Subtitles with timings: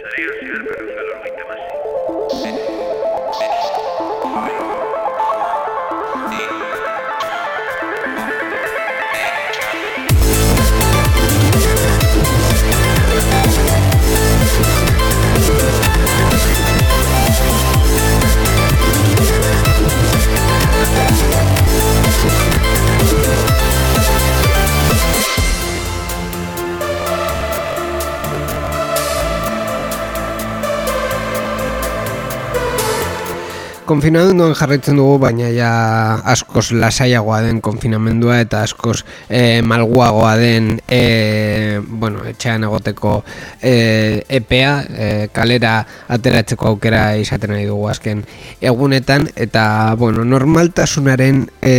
[0.00, 1.54] Salir, ciberperú, calor, mi tema.
[33.90, 35.68] Konfinamenduan jarraitzen dugu, baina ja
[36.30, 43.16] askoz lasaiagoa den konfinamendua eta askoz e, malguagoa den e, bueno, etxean egoteko
[43.58, 43.72] e,
[44.38, 45.72] EPEA, e, kalera
[46.06, 48.22] ateratzeko aukera izaten nahi dugu azken
[48.62, 49.64] egunetan, eta
[49.98, 51.74] bueno, normaltasunaren e,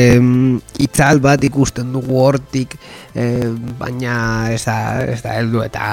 [0.84, 2.76] itzal bat ikusten dugu hortik,
[3.16, 4.16] e, baina
[4.54, 5.86] ez da, ez da heldu eta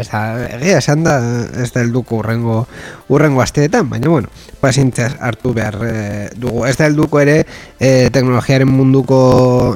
[0.00, 0.22] ez da,
[0.56, 1.18] egia esan da,
[1.62, 2.64] ez da helduko urrengo,
[3.10, 5.94] urrengo asteetan, baina bueno, pazientzia hartu behar e,
[6.36, 6.66] dugu.
[6.68, 7.40] Ez da helduko ere
[7.78, 9.20] e, teknologiaren munduko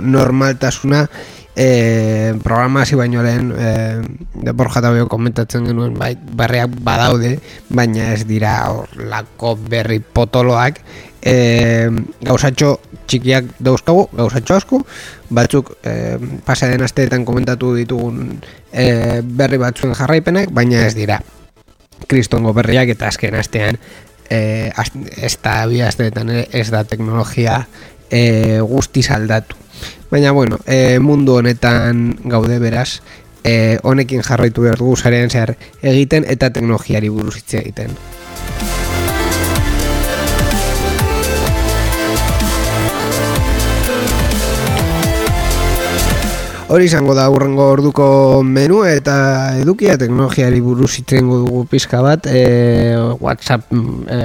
[0.02, 1.06] normaltasuna
[1.56, 3.70] e, programa hasi baino lehen e,
[4.46, 7.38] depor jata komentatzen genuen bai, barriak badaude
[7.70, 8.56] baina ez dira
[8.98, 10.80] lako berri potoloak
[11.24, 11.34] e,
[12.22, 12.76] gauzatxo
[13.08, 14.82] txikiak dauzkagu gauzatxo asko
[15.30, 18.36] batzuk e, pasaren asteetan komentatu ditugun
[18.72, 21.20] e, berri batzuen jarraipenak baina ez dira
[22.06, 23.80] kristongo berriak eta azken astean
[24.30, 24.72] eh,
[25.16, 25.64] ez da
[26.52, 27.66] ez da teknologia
[28.10, 29.56] eh, guzti saldatu.
[30.10, 33.00] Baina, bueno, eh, mundu honetan gaude beraz,
[33.42, 37.90] eh, honekin jarraitu behar dugu zarean zehar egiten eta teknologiari buruz hitz egiten.
[46.74, 48.04] Hori izango da urrengo orduko
[48.42, 49.12] menu eta
[49.60, 52.40] edukia teknologiari buruz itzengo dugu pizka bat e,
[53.22, 54.16] WhatsApp e,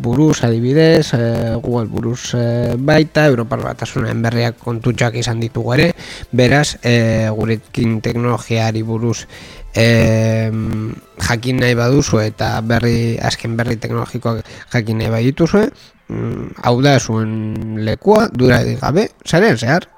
[0.00, 1.20] buruz adibidez e,
[1.60, 5.90] Google buruz e, baita Europar bat asunen berriak kontutxak izan ditugu ere
[6.32, 9.18] beraz e, gurekin teknologiari buruz
[9.76, 10.48] e,
[11.28, 14.40] jakin nahi baduzu eta berri azken berri teknologikoak
[14.72, 19.90] jakin nahi badituzu mm, hau da zuen lekua dura gabe, zaren zehar?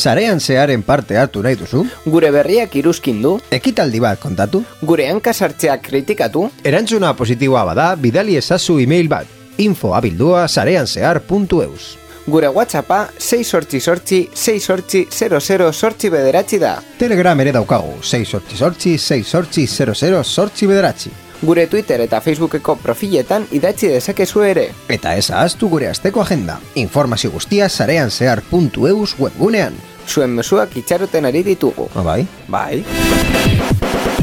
[0.00, 1.82] Sarean zearen parte hartu nahi duzu?
[2.06, 3.34] Gure berriak iruzkin du?
[3.52, 4.62] Ekitaldi bat kontatu?
[4.80, 6.46] Gure hankasartzeak kritikatu?
[6.64, 9.28] Erantzuna positiboa bada, bidali ezazu email bat.
[9.60, 11.96] Info abildua sareanzear.eus
[12.30, 16.78] Gure WhatsAppa 6 sortzi sortzi 6 sortzi 00 sortzi bederatzi da.
[16.98, 21.12] Telegram ere daukagu 6 sortzi sortzi 6 sortzi 00 sortzi bederatzi.
[21.42, 24.66] Gure Twitter eta Facebookeko profiletan idatzi dezakezu ere.
[24.88, 26.60] Eta ez ahaztu gure asteko agenda.
[26.74, 29.78] Informazio guztia sareanzear.eus webgunean
[30.10, 31.88] zuen mesuak itxaroten ari ditugu.
[31.94, 32.26] Ah, bai?
[32.48, 34.19] Bai.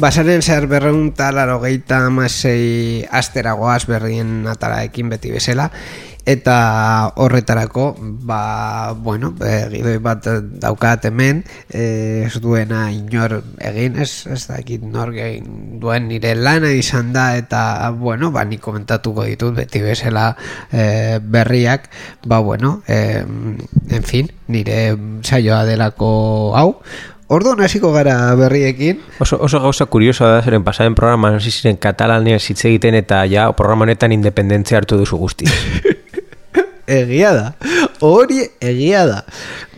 [0.00, 5.66] Basaren zer berreun talaro geita amasei asteragoaz berrien ataraekin beti bezala.
[6.24, 7.84] Eta horretarako
[8.24, 10.24] ba, bueno, e, gidoi bat
[10.62, 16.72] daukat hemen e, ez duena inor egin ez, ez dakit nor egin duen nire lana
[16.76, 20.32] izan da eta bueno, ba, ni komentatuko ditut beti bezala
[20.72, 21.90] e, berriak.
[22.24, 26.12] Ba bueno, e, en fin nire saioa delako
[26.56, 26.70] hau
[27.30, 28.98] Ordo hasiko gara berriekin.
[29.22, 33.52] Oso, oso gauza kuriosa da zeren pasaren programa hasi ziren katalania hitz egiten eta ja
[33.54, 35.46] programa honetan independentzia hartu duzu guzti.
[36.90, 37.44] egia da.
[38.02, 39.20] Hori egia da.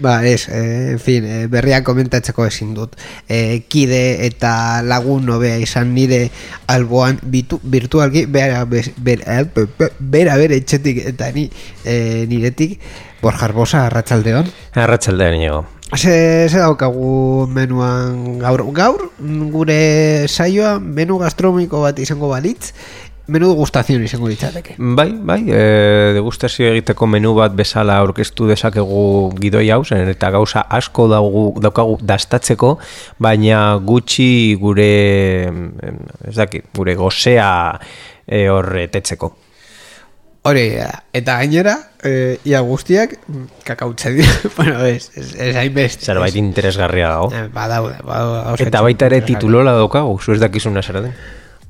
[0.01, 2.97] Ba, ez, eh, en fin, eh, berria komentatzeko ezin dut.
[3.29, 6.31] Eh, kide eta lagun nobea izan nire
[6.73, 9.45] alboan bitu, virtualki bera bera
[10.01, 11.51] bera bera etxetik eta ni
[11.85, 12.81] eh, niretik
[13.23, 14.49] Borjar Bosa, Arratxaldeon.
[14.75, 15.63] Arratxaldeon, inigo.
[15.95, 19.11] Ze, ze daukagu menuan gaur, gaur
[19.53, 22.73] gure saioa menu gastronomiko bat izango balitz
[23.29, 25.61] menu degustazion izango ditzateke bai, bai, e,
[26.17, 29.05] degustazio egiteko menu bat bezala aurkeztu dezakegu
[29.37, 32.79] gidoi hau zen eta gauza asko daugu, daukagu dastatzeko
[33.21, 34.91] baina gutxi gure
[36.25, 37.53] ez dakit, gure gozea
[38.27, 39.35] e, horretetzeko
[40.45, 41.05] Hori da.
[41.15, 44.33] Eta gainera, eh, ia guztiak mm, kakautze dira.
[44.57, 46.05] bueno, ez, ez, ez hainbeste.
[46.11, 47.29] Zerbait interesgarria dago.
[47.33, 48.65] Eh, Badaude, badaude.
[48.67, 51.15] Eta baita ere titulola daukagu, zu ez dakizuna zer den.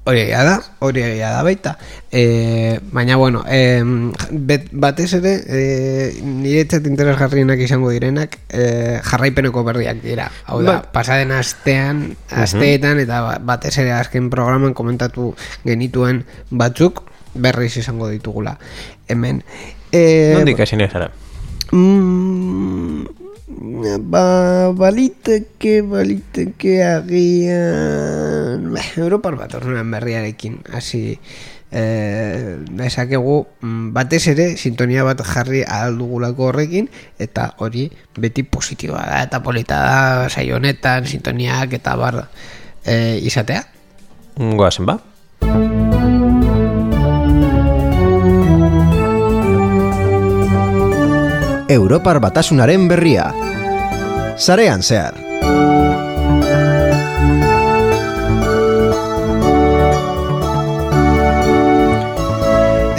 [0.09, 1.77] Hori egia da, hori egia da baita.
[2.11, 3.85] E, baina, bueno, e,
[4.33, 5.61] bet, batez ere, e,
[6.27, 10.27] niretzat interesgarrienak izango direnak, e, jarraipeneko berriak dira.
[10.51, 12.03] Hau da, Ba- pasaden astean,
[12.35, 17.05] asteetan, eta ba- batez ere azken programan komentatu genituen batzuk,
[17.35, 18.59] berriz izango ditugula.
[19.09, 19.43] Hemen.
[19.93, 21.11] E, Nondik hasi nahi zara?
[21.73, 23.05] Mm,
[24.11, 28.71] ba, baliteke, baliteke agian...
[28.73, 31.19] Bah, Europar bat orduan berriarekin, hasi...
[31.73, 39.23] Eh, esakegu mm, batez ere sintonia bat jarri aldugulako horrekin eta hori beti positiboa da
[39.25, 42.27] eta polita da saio honetan sintoniak eta bar
[42.85, 43.65] eh, izatea
[44.37, 45.01] Goazen ba?
[51.73, 53.33] Europar batasunaren berria.
[54.37, 55.17] Sarean zehar.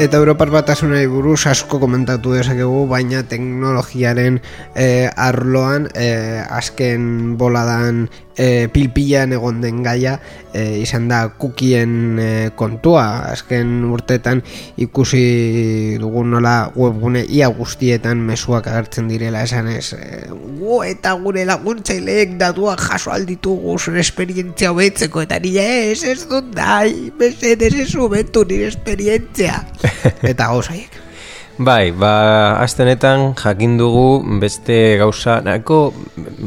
[0.03, 4.41] Eta Europar batasunari buruz asko komentatu dezakegu, baina teknologiaren
[4.75, 10.17] eh, arloan eh, azken boladan eh, pilpilan egon den gaia
[10.53, 13.29] eh, izan da kukien eh, kontua.
[13.31, 14.43] Azken urtetan
[14.77, 21.45] ikusi dugun nola webgune ia guztietan mezuak agertzen direla esan ez eh, gu eta gure
[21.49, 25.25] laguntzaileek datuak jaso alditugu zure esperientzia hobetzeko.
[25.27, 29.63] Eta nire ez ez dut nahi mesedez ez hobetu nire esperientzia.
[30.33, 31.02] Eta gauzaiek
[31.57, 35.93] Bai, ba, astenetan jakin dugu beste gauza nahiko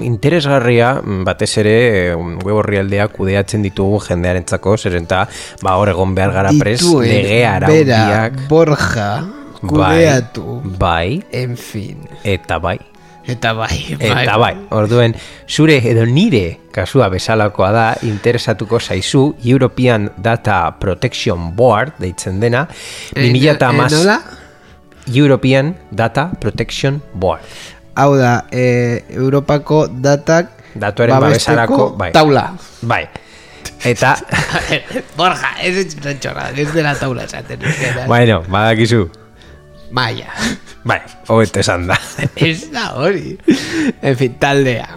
[0.03, 1.77] interesgarria batez ere
[2.17, 5.29] web orrialdea kudeatzen ditugu jendearentzako, zeren eta
[5.63, 8.41] ba hor egon behar gara pres Dituen lege bera araudiak.
[8.51, 9.09] Borja
[9.63, 10.61] kudeatu.
[10.79, 12.03] bai, en fin.
[12.25, 12.79] Eta bai.
[13.27, 15.15] eta bai Eta bai, orduen,
[15.49, 22.67] zure edo nire kasua bezalakoa da, interesatuko zaizu European Data Protection Board, deitzen dena,
[23.15, 24.19] Eh, 2000 eta eh, mas, nola?
[25.13, 27.41] European Data Protection Board.
[27.97, 32.11] hau da eh, Europako datak Datuaren babesteko babeserako, bai.
[32.13, 32.51] taula
[32.83, 33.07] Bai.
[33.87, 34.17] Eta,
[35.19, 37.61] Borja, ez ez txorra, ez dela taula esaten
[38.07, 39.07] bueno, badakizu.
[39.91, 40.33] Maia.
[40.87, 41.97] Bai, hobeto esan da.
[42.37, 43.37] Ez da hori.
[44.03, 44.89] En fin, taldea.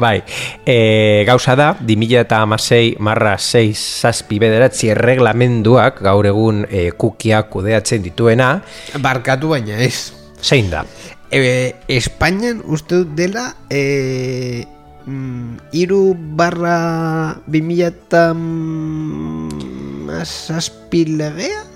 [0.00, 0.22] Bai,
[0.64, 3.72] e, gauza da, 2000 eta amasei marra 6
[4.02, 8.58] zazpi bederatzi erreglamenduak gaur egun e, kukiak kudeatzen dituena,
[9.00, 10.12] Barkatu baina ez.
[10.42, 10.84] zein da?
[11.30, 14.66] E, Espainian uste dut dela e,
[15.06, 18.30] mm, iru barra bimila eta
[20.26, 21.69] zazpi legea?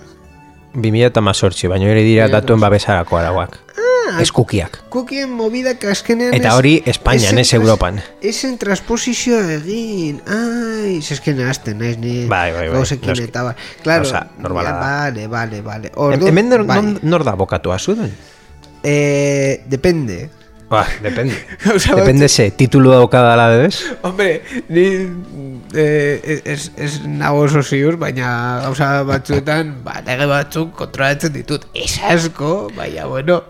[0.75, 3.59] 2000 eta mazortzi, baina ere dira datuen babesarako arauak.
[3.79, 4.83] Ah, Ez kukiak.
[4.93, 8.03] Kukien movida kaskenean Eta hori Espainian, ez Europan.
[8.23, 14.05] Esen transposizioa egin Ai, zesken azten naiz ni Bai, bai, bai, Gauzekin eta bar Claro,
[14.05, 14.81] Gauza normala da.
[14.85, 16.83] Vale, vale, vale Orduan, Hemen nor, bai.
[17.03, 18.13] nor da bokatua zuden?
[18.85, 20.29] Eh, depende
[20.69, 21.37] Ba, depende.
[21.65, 23.85] Gauza depende ze, titulu daukadala debes?
[24.03, 24.87] Hombre, ni
[25.77, 31.69] eh, ez, ez nago oso ziur, baina gauza batzuetan, ba, lege batzuk kontrolatzen ditut.
[31.77, 33.43] Ez asko, baina, bueno,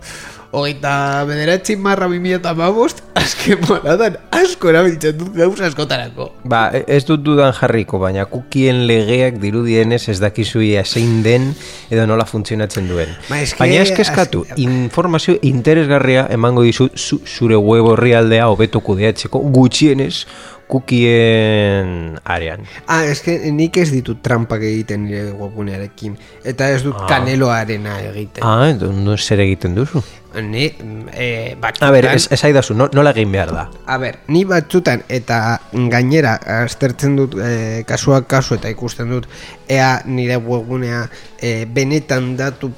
[0.55, 6.29] hogeita bederatzi marra bimila eta mabost, azken moradan asko erabiltzen dut gauza askotarako.
[6.47, 11.51] Ba, e- ez dut dudan jarriko, baina kukien legeak dirudienez ez dakizuia zein den
[11.91, 13.11] edo nola funtzionatzen duen.
[13.29, 19.39] Ba, eske- baina eskeskatu, az- informazio interesgarria emango dizu zu, zure web orrialdea hobeto kudeatzeko
[19.55, 20.25] gutxienez
[20.67, 22.63] kukien arean.
[22.87, 26.15] Ah, eske nik ez ditut trampak egiten nire webgunearekin.
[26.43, 28.43] Eta ez dut kaneloarena egiten.
[28.43, 28.73] Ah,
[29.17, 30.01] zer egiten duzu?
[30.41, 30.65] Ni,
[31.13, 31.87] eh, batzutan...
[31.87, 33.65] A ber, ez, ez aidazu, no, nola egin behar da?
[33.87, 35.59] A ber, ni batzutan eta
[35.91, 39.29] gainera aztertzen dut e, kasuak kasu eta ikusten dut
[39.71, 41.05] ea nire webgunea
[41.39, 42.71] e, benetan datu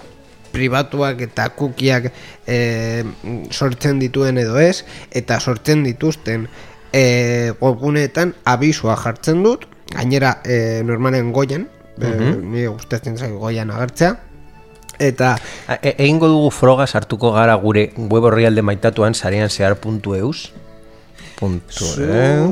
[0.53, 2.11] pribatuak eta kukiak
[2.45, 2.59] e,
[3.51, 6.47] sortzen dituen edo ez eta sortzen dituzten
[6.91, 7.03] e,
[7.61, 14.15] webguneetan abisua jartzen dut gainera e, normalen goian e, nire gustatzen zaigu goian agertzea
[14.99, 15.37] eta
[15.67, 20.53] E, egingo dugu froga sartuko gara gure web orrialde maitatuan sarean zehar.eus puntu eus.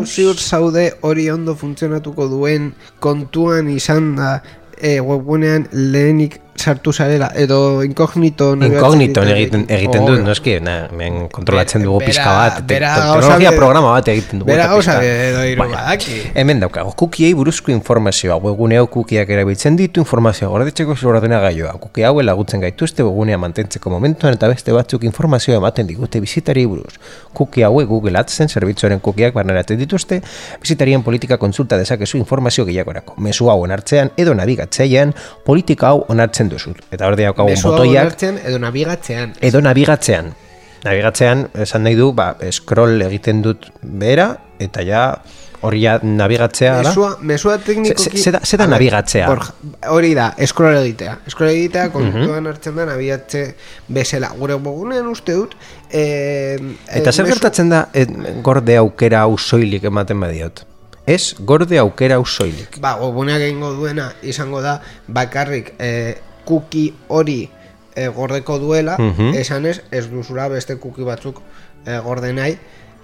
[0.05, 4.43] ziur zaude hori ondo funtzionatuko duen kontuan izan da
[4.77, 8.53] e, webgunean lehenik sartu zarela, edo inkognito...
[8.55, 14.41] Inkognito egiten, egiten dut, noski, na, men kontrolatzen dugu pizka bat, teknologia programa bat egiten
[14.41, 14.49] dugu.
[14.51, 16.17] Bera gauza edo hiru Baina, badaki.
[16.39, 21.75] Hemen daukago, kukiei buruzko informazioa, webgune hau kukiak erabiltzen ditu informazioa gordetzeko ordena gaioa.
[21.81, 26.95] Kuki hau lagutzen gaituzte webgunea mantentzeko momentuan eta beste batzuk informazioa ematen digute bizitari buruz.
[27.35, 30.21] Kuki hauek Google AdSense zerbitzuaren kukiak barneratzen dituzte,
[30.61, 33.19] bizitarien politika kontsulta dezakezu informazio gehiagorako.
[33.21, 35.13] Mezu hau onartzean edo nabigatzeian
[35.45, 36.73] politika hau onartzen duzu.
[36.91, 39.33] Eta hor Mezu hau botoiak edo nabigatzean.
[39.41, 40.33] edo nabigatzean.
[40.85, 44.27] Nabigatzean, esan nahi du, ba, scroll egiten dut behera,
[44.61, 45.05] eta ja,
[45.65, 46.89] hori ja nabigatzea da.
[46.91, 48.21] Mesua, mesua teknikoki...
[48.31, 49.31] Da- ze da A ber, nabigatzea?
[49.89, 51.15] Hori da, scroll egitea.
[51.27, 51.93] Scroll egitea, Mhm.
[51.95, 53.55] kontuan hartzen da nabigatze
[53.87, 54.29] bezala.
[54.37, 55.55] Gure bogunean uste dut...
[55.89, 56.59] Eh,
[56.93, 58.05] Eta zer gertatzen da eh,
[58.43, 60.65] gorde aukera hau soilik ematen badiot?
[61.07, 62.77] Ez, gorde aukera hau soilik.
[62.81, 67.49] Ba, webuneak egingo duena izango da bakarrik eh, cookie hori
[67.95, 69.33] eh, gordeko duela, Mhm.
[69.39, 71.41] esanez, ez duzula beste cookie batzuk
[71.85, 72.57] eh, gorde nahi,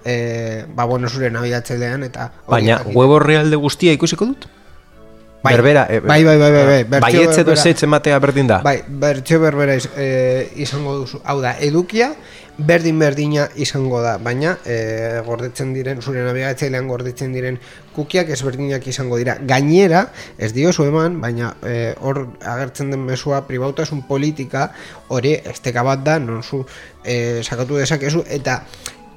[0.04, 2.32] eh, ba, bueno, zure nabigatzelean eta...
[2.48, 4.46] Baina, web orrialde guztia ikusiko dut?
[5.42, 5.56] Bai.
[5.56, 7.60] Berbera, eh, Bai, bai, bai, bai, bai, bertsio Baietz edo berbera.
[7.60, 8.60] ezetz ematea berdin da?
[8.62, 10.06] Bai, bertxe berbera iz, e,
[10.62, 11.18] izango duzu.
[11.24, 12.12] Hau da, edukia
[12.58, 14.76] berdin berdina izango da, baina e,
[15.26, 17.58] gordetzen diren, zure nabigatzailean gordetzen diren
[17.96, 19.34] kukiak ezberdinak izango dira.
[19.40, 20.04] Gainera,
[20.38, 24.68] ez diozu eman, baina e, hor agertzen den mesua pribautasun politika
[25.08, 26.62] hori esteka bat da, non zu
[27.02, 28.60] e, sakatu dezakezu, eta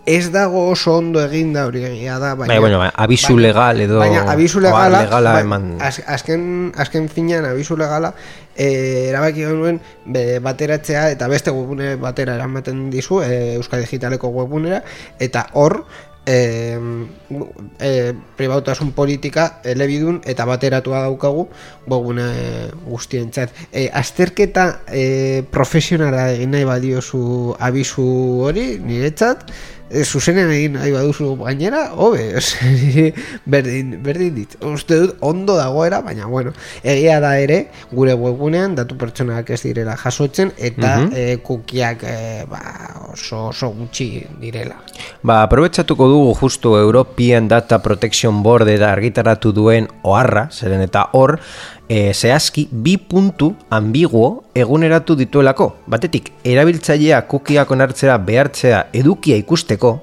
[0.06, 2.54] ez dago oso ondo eginda hori egia da, baina...
[2.54, 5.68] Bai, bueno, bai, abisu baina- legal edo Baina ohar legala, legala bai, eman...
[5.82, 8.14] az- azken, azken finean abisu legala
[8.56, 14.84] e, erabaki genuen be, bateratzea eta beste webune batera eramaten dizu e, Euskal Digitaleko webunera
[15.20, 15.82] eta hor
[16.26, 16.78] e,
[17.80, 21.48] e, pribautasun politika elebidun eta bateratua daukagu
[21.90, 22.28] webune
[22.86, 23.54] guztientzat.
[23.72, 28.06] E, azterketa e, profesionala egin nahi badiozu abisu
[28.50, 29.50] hori niretzat
[29.96, 32.26] e, zuzenean egin nahi baduzu gainera, hobe,
[33.56, 34.56] berdin, berdin dit.
[34.68, 36.52] Uste dut ondo dagoera, baina bueno,
[36.84, 37.62] egia da ere,
[37.92, 41.12] gure webgunean datu pertsonak ez direla jasotzen, eta Mhm.
[41.16, 42.62] e, kukiak e, ba,
[43.14, 44.76] oso, oso gutxi direla.
[45.24, 51.40] Ba, aprobetsatuko dugu justu European Data Protection Board eta argitaratu duen oharra, zeren eta hor,
[51.90, 55.76] e, zehazki bi puntu ambiguo eguneratu dituelako.
[55.88, 60.00] Batetik, erabiltzailea kukiak onartzera behartzea edukia ikusteko,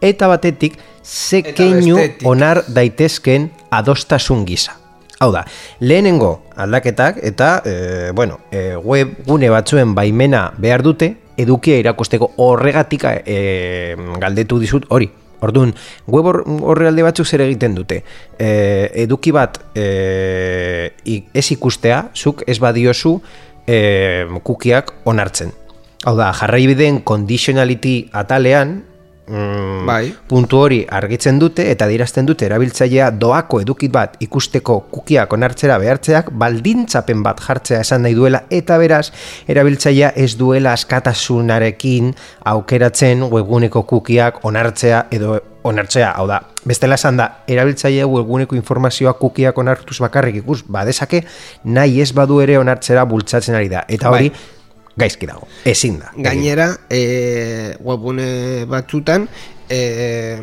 [0.00, 4.76] eta batetik, ze keinu onar daitezken adostasun gisa.
[5.20, 5.46] Hau da,
[5.80, 13.06] lehenengo aldaketak eta, e, bueno, e, web gune batzuen baimena behar dute, edukia irakusteko horregatik
[13.24, 15.08] e, galdetu dizut hori.
[15.44, 15.74] Orduan,
[16.06, 18.02] web hor- horrealde batzuk zer egiten dute.
[18.38, 18.48] E,
[19.04, 23.18] eduki bat e, ez ikustea, zuk ez badiozu
[23.66, 25.52] e, kukiak onartzen.
[26.06, 28.78] Hau da, jarraibideen conditionality atalean,
[29.28, 30.14] mm, Bai.
[30.28, 36.30] puntu hori argitzen dute eta dirazten dute erabiltzailea doako edukit bat ikusteko kukiak onartzera behartzeak
[36.32, 39.10] baldintzapen bat jartzea esan nahi duela eta beraz
[39.48, 42.14] erabiltzailea ez duela askatasunarekin
[42.54, 49.58] aukeratzen webguneko kukiak onartzea edo onartzea, hau da, bestela esan da, erabiltzailea webguneko informazioa kukiak
[49.58, 51.24] onartuz bakarrik ikus, badezake,
[51.64, 54.30] nahi ez badu ere onartzera bultzatzen ari da, eta hori,
[54.96, 56.12] gaizki dago, ezin da.
[56.16, 59.28] Gainera, e, webune batzutan,
[59.68, 60.38] e,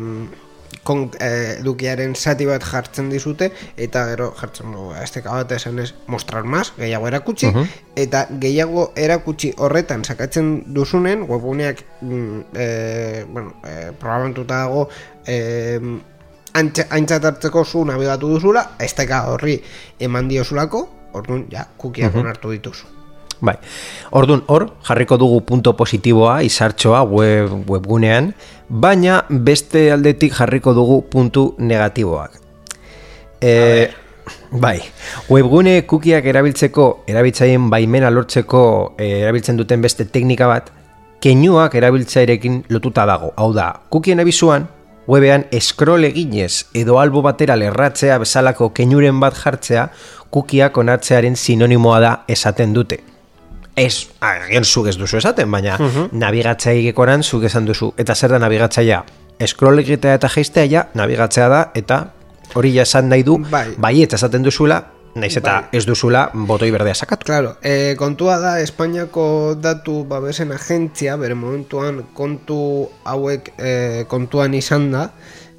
[0.84, 1.28] kon, e,
[1.60, 6.72] edukiaren zati bat jartzen dizute, eta gero jartzen dugu, esteka bat esan ez, mostrar más,
[6.76, 7.48] gehiago erakutsi,
[7.96, 14.88] eta gehiago erakutsi horretan sakatzen duzunen, webuneak mm, e, bueno, e, programatuta dago,
[15.26, 15.80] e,
[16.54, 19.56] antza- aintzat hartzeko zu nabigatu duzula, esteka horri
[19.98, 22.93] eman diozulako, orduan, ja, kukiak onartu dituzu.
[23.44, 23.58] Bai.
[24.16, 28.32] Ordun hor jarriko dugu punto positiboa izartxoa web, webgunean,
[28.68, 32.40] baina beste aldetik jarriko dugu puntu negatiboak.
[33.44, 33.90] E,
[34.50, 34.78] bai,
[35.28, 38.62] webgune kukiak erabiltzeko, erabiltzaileen baimena lortzeko
[38.96, 40.72] e, erabiltzen duten beste teknika bat,
[41.20, 43.34] keinuak erabiltzairekin lotuta dago.
[43.36, 44.70] Hau da, kukien abizuan,
[45.06, 49.90] webean scroll eginez edo albo batera lerratzea bezalako keinuren bat jartzea,
[50.32, 53.04] kukiak onartzearen sinonimoa da esaten dute.
[53.76, 56.08] Ez, agian zuk ez duzu esaten, baina uh -huh.
[56.12, 57.92] nabigatzailekoran zuk esan duzu.
[57.96, 59.04] Eta zer da nabigatzailea?
[59.46, 62.06] Scroll egitea eta jaistea ja, nabigatzea da, eta
[62.54, 63.74] hori ja esan nahi du, Bai.
[63.76, 65.78] baiet esaten duzula, naiz eta Bai.
[65.78, 67.26] ez duzula botoi berdea sakatu.
[67.26, 74.90] Claro, e, kontua da Espainiako datu babesen agentzia, bere momentuan kontu hauek e, kontuan izan
[74.92, 75.10] da,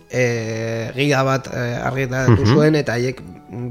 [0.10, 3.22] e, gida bat e, argitaratu zuen, eta haiek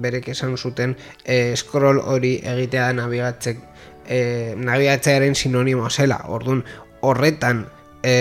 [0.01, 3.74] berek esan zuten e, scroll hori egitea nabigatzek
[4.09, 6.21] e, nabigatzearen sinonimo zela.
[6.29, 6.65] Orduan,
[7.01, 7.67] horretan
[8.03, 8.15] e,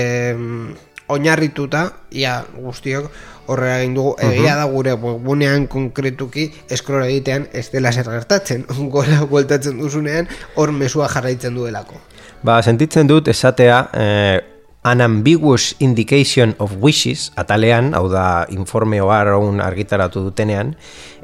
[1.07, 3.11] oinarrituta, ia guztiok
[3.47, 8.65] horrela egin dugu, egia da gure webgunean konkretuki eskrola egitean ez dela zer gertatzen.
[8.95, 11.99] Gora bueltatzen duzunean, hor mesua jarraitzen duelako.
[12.43, 14.39] Ba, sentitzen dut esatea eh,
[14.83, 20.75] an ambiguous indication of wishes, atalean, hau da informe oharron argitaratu dutenean,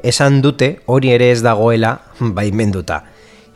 [0.02, 3.02] esan dute hori ere ez dagoela baimenduta.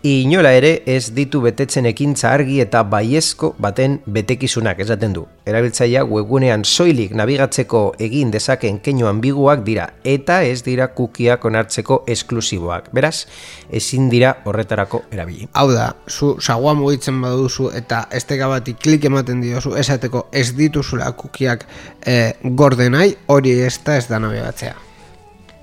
[0.05, 5.23] Inola ere ez ditu betetzen ekintza argi eta baiezko baten betekizunak esaten du.
[5.49, 12.93] Erabiltzaia webgunean soilik nabigatzeko egin dezaken keinu ambiguak dira eta ez dira kukiak onartzeko esklusiboak.
[12.93, 13.25] Beraz,
[13.73, 15.49] ezin dira horretarako erabili.
[15.57, 21.15] Hau da, zu sagua mugitzen baduzu eta esteka bati klik ematen diozu esateko ez dituzula
[21.17, 21.65] kukiak
[22.05, 24.77] e, gorde nahi, hori ez da ez da nabigatzea.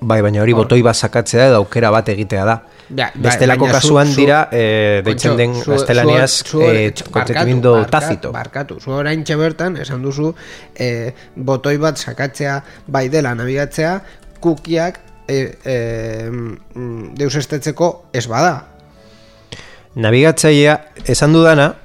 [0.02, 2.64] Bai, baina hori botoi bat sakatzea edo aukera bat egitea da.
[2.96, 8.80] Ja, bai, Bestelako kasuan zu- dira, eh, deitzen den gaztelaniaz, zu- eh, barkatu, consentimiento barkatu,
[8.82, 10.34] zu orain bertan esan duzu
[10.76, 14.02] e, botoi bat sakatzea bai dela nabigatzea
[14.42, 16.30] kukiak e, e,
[17.16, 18.68] deus estetzeko ez bada.
[19.96, 21.76] Nabigatzailea esan dudana,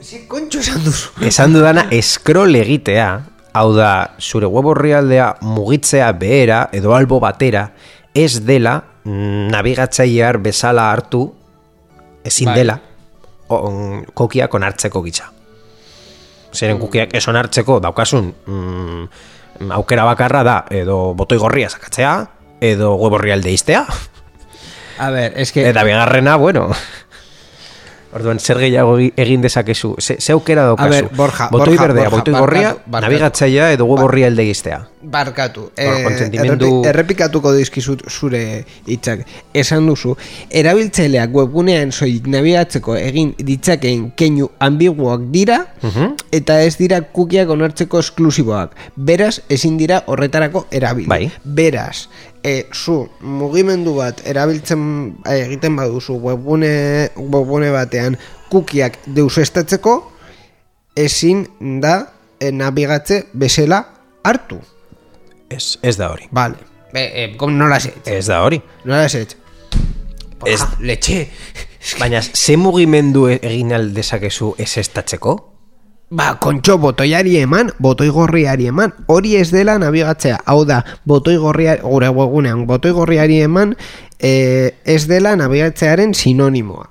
[0.00, 1.10] Zi kontxo esan duzu.
[1.26, 3.08] esan dudana scroll egitea,
[3.52, 7.72] hau da, zure web orrialdea mugitzea behera edo albo batera,
[8.14, 11.34] ez dela nabigatzailear bezala hartu,
[12.24, 12.56] ezin Bai.
[12.58, 12.80] dela,
[13.48, 15.30] on, kokiak onartzeko gitza.
[16.52, 19.04] Zeren kukiak ez onartzeko daukasun mm,
[19.76, 22.14] aukera bakarra da, edo botoi gorria sakatzea,
[22.60, 23.86] edo web orrialde iztea,
[25.00, 25.62] A ber, es que...
[25.66, 26.66] Eta bigarrena, bueno.
[28.12, 29.94] Orduan, zer gehiago egi- egin dezakezu?
[30.02, 30.90] Ze, ze aukera daukazu?
[30.90, 33.00] ber, Borja, botoi Borja, berdea, Borja, botoi gorria, barkatu.
[33.06, 34.80] nabigatzailea edo web orri alde giztea.
[35.02, 39.22] Barkatu, Bueno, eh, errepi- errepikatuko dizkizut zure hitzak.
[39.54, 40.16] Esan duzu,
[40.50, 46.14] erabiltzaileak webgunean soilik nabigatzeko egin ditzakeen keinu ambiguak dira, Mhm.
[46.32, 48.74] eta ez dira kukiak onartzeko esklusiboak.
[48.96, 51.08] Beraz, ezin dira horretarako erabili.
[51.08, 51.30] Bai.
[51.44, 52.08] Beraz,
[52.44, 58.18] e, zu mugimendu bat erabiltzen eh, egiten baduzu webgune, webgune batean
[58.50, 60.12] kukiak deusestatzeko,
[60.94, 61.46] ezin
[61.80, 63.86] da e, nabigatze bezala
[64.24, 64.58] hartu.
[65.50, 66.28] Ez, ez da hori.
[66.30, 66.56] Vale.
[66.92, 68.10] Be, eh, com no las he hecho.
[68.10, 68.62] Ez da hori.
[68.84, 69.36] No las he hecho.
[70.46, 71.28] Ez- Ah, leche.
[72.00, 75.34] Baina, ze mugimendu egin aldezakezu ez estatzeko?
[76.10, 78.92] Ba, kontxo, botoiari eman, botoi gorriari eman.
[79.06, 80.40] Hori ez dela nabigatzea.
[80.44, 83.76] Hau da, botoi gorriari, gure webunean, botoi gorriari eman,
[84.18, 86.88] eh, ez dela nabigatzearen sinonimoa.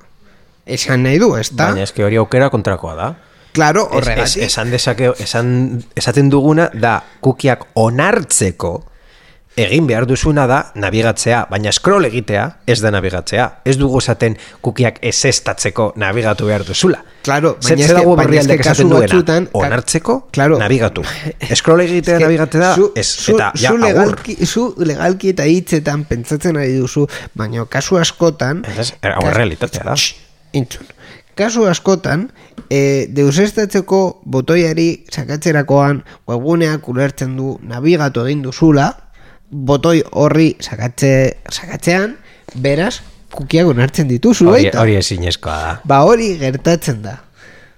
[0.66, 1.72] Esan nahi du, ez da?
[1.74, 3.10] Baina, eske hori aukera kontrakoa da.
[3.54, 4.44] Claro, Ez, ez, horregatik.
[4.44, 8.84] esan dezake, esan, esaten duguna da kukiak onartzeko
[9.60, 13.48] egin behar duzuna da nabigatzea, baina scroll egitea ez da nabigatzea.
[13.68, 17.02] Ez dugu esaten kukiak ezestatzeko nabigatu behar duzula.
[17.26, 19.50] Claro, baina eske- dago kasu esaten duena?
[19.52, 20.58] Onartzeko, Claro.
[20.62, 21.04] nabigatu.
[21.60, 23.88] Scroll egitea Eske, nabigatzea, zu- ez, zu- eta ja, zu agur.
[23.90, 28.64] legalki, zu legalki eta hitzetan pentsatzen ari duzu, baina kasu askotan...
[28.78, 29.96] Ez, hau errealitatea da.
[29.98, 30.16] Shh,
[30.54, 30.88] Entzun.
[31.38, 32.30] Kasu askotan,
[32.70, 38.90] e, deusestatzeko botoiari sakatzerakoan webguneak ulertzen du nabigatu egin duzula,
[39.50, 41.14] botoi horri sakatze,
[41.50, 42.18] sakatzean,
[42.56, 43.00] beraz,
[43.34, 45.74] kukiak onartzen dituzu, Hori, hori ezinezkoa da.
[45.86, 47.18] Ba hori gertatzen da.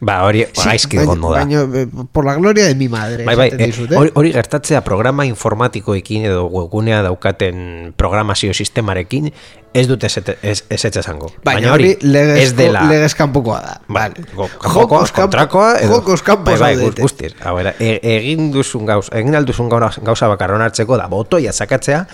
[0.01, 1.43] Ba, hori Sí, gaizki baina- gondo da.
[1.45, 3.23] Baina, eh, por la gloria de mi madre.
[3.23, 3.97] Bai, bai, dizut, eh?
[3.97, 9.31] hori, hori gertatzea programa informatikoekin edo webgunea daukaten programazio sistemarekin
[9.73, 11.29] ez dute ez ez esango.
[11.45, 13.75] Baina hori legez, ez dela legez kanpokoa da.
[13.87, 14.25] Bai, Vale.
[14.33, 17.35] go- kanpokoa, kontrakoa edo Jokos kanpo bai, bai, guztiz.
[17.45, 22.07] Hau era, e, egin duzun gauza, egin alduzun gauza, gauza bakar onartzeko da botoia sakatzea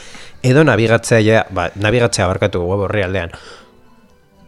[0.43, 3.31] edo nabigatzea ja, ba, nabigatzea barkatu web orrialdean.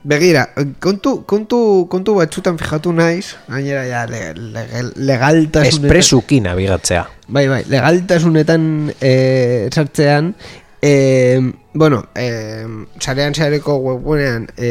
[0.04, 0.46] Begira,
[0.80, 1.58] kontu, kontu,
[1.92, 4.64] kontu batzutan fijatu naiz, gainera ja le, le,
[4.96, 5.68] legaltasunetan...
[5.68, 7.04] Espresuki nabigatzea.
[7.28, 10.32] Bai, bai, legaltasunetan e, sartzean,
[10.82, 10.94] e,
[11.74, 12.64] bueno, e,
[13.04, 14.70] sarean sareko webgunean e,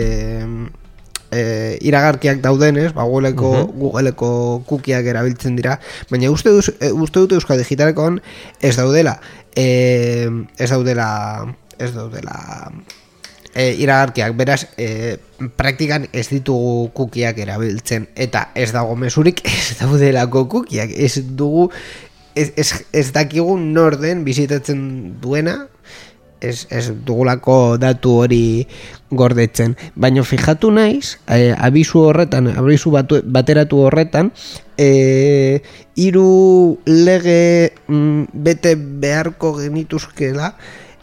[1.30, 1.42] e,
[1.84, 4.30] iragarkiak daudenez, ba, Googleeko, Googleeko
[4.64, 5.76] kukiak erabiltzen dira,
[6.08, 8.22] baina uste, duz, uste dute Euskal Digitalekoan
[8.64, 9.18] ez daudela,
[9.52, 10.24] e,
[10.56, 11.10] ez daudela,
[11.76, 12.40] ez daudela
[13.54, 15.18] e, iragarkiak, beraz, e,
[15.56, 21.68] praktikan ez ditugu kukiak erabiltzen, eta ez dago mesurik ez daudelako kukiak, ez dugu,
[22.34, 24.80] ez, ez, ez dakigu norden bizitatzen
[25.22, 25.58] duena,
[26.40, 28.66] ez, ez dugulako datu hori
[29.10, 29.74] gordetzen.
[29.96, 34.32] Baina fijatu naiz, e, abizu horretan, abizu batu, bateratu horretan,
[34.78, 35.60] e,
[35.98, 40.54] hiru lege mm, bete beharko genituzkela,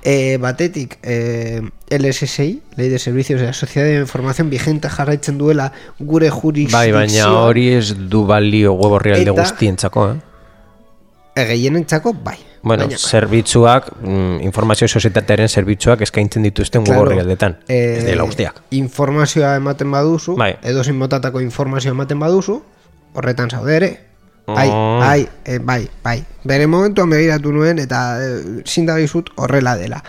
[0.06, 5.72] e, batetik e, LSSI, Ley de Servicios de la Sociedad de Información vigente jarraitzen duela
[6.00, 7.00] gure Bai, jurisdikzioa.
[7.02, 10.16] baina hori ez du balio web orrialde Eta- guztientzako, eh?
[11.36, 12.38] Gehienentzako, bai.
[12.64, 17.58] Bueno, Baina- zerbitzuak, mm, informazio sozietatearen zerbitzuak eskaintzen dituzten Claro, orrialdetan.
[17.68, 18.62] eh, ez dela guztiak.
[18.72, 20.56] Informazioa ematen baduzu, Bai.
[20.64, 22.64] edozein motatako informazioa ematen baduzu,
[23.14, 24.00] horretan zaude ere.
[24.48, 26.20] Bai, bai, eh, bai, bai.
[26.46, 30.04] Bere momentuan begiratu nuen eta e, zindagizut horrela dela.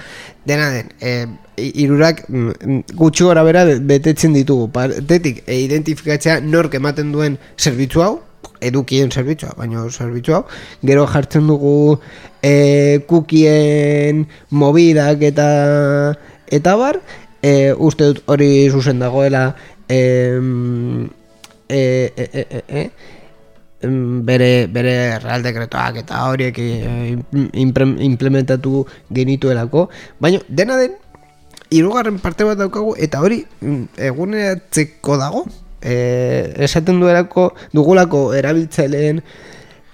[0.44, 4.68] Dena den, e, irurak mm, mm, gutxi gora bera be- betetzen ditugu.
[4.72, 8.14] Partetik, e, identifikatzea nork ematen duen zerbitzu hau,
[8.61, 10.44] edukien zerbitzua, baina zerbitzu hau,
[10.85, 11.99] gero jartzen dugu
[12.42, 15.49] e, kukien mobidak eta
[16.53, 17.01] eta bar,
[17.42, 19.49] e, uste dut hori zuzen dagoela
[19.88, 19.99] e,
[21.68, 21.81] e,
[22.16, 22.90] e, e, e, em,
[24.27, 27.16] bere, bere real dekretoak eta horiek e,
[27.62, 29.88] impre- implementatu genituelako,
[30.20, 30.96] baina dena den
[31.70, 35.44] hirugarren parte bat daukagu eta hori mm, eguneratzeko dago.
[35.83, 39.20] E, esaten duelako dugulako erabiltzaileen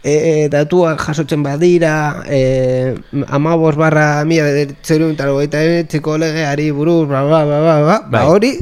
[0.02, 2.94] e, datuak jasotzen badira e,
[3.28, 8.26] amabos barra mila bederatzerun eta legeari buruz ba, ba, ba, ba, ba, ba Bai.
[8.26, 8.52] hori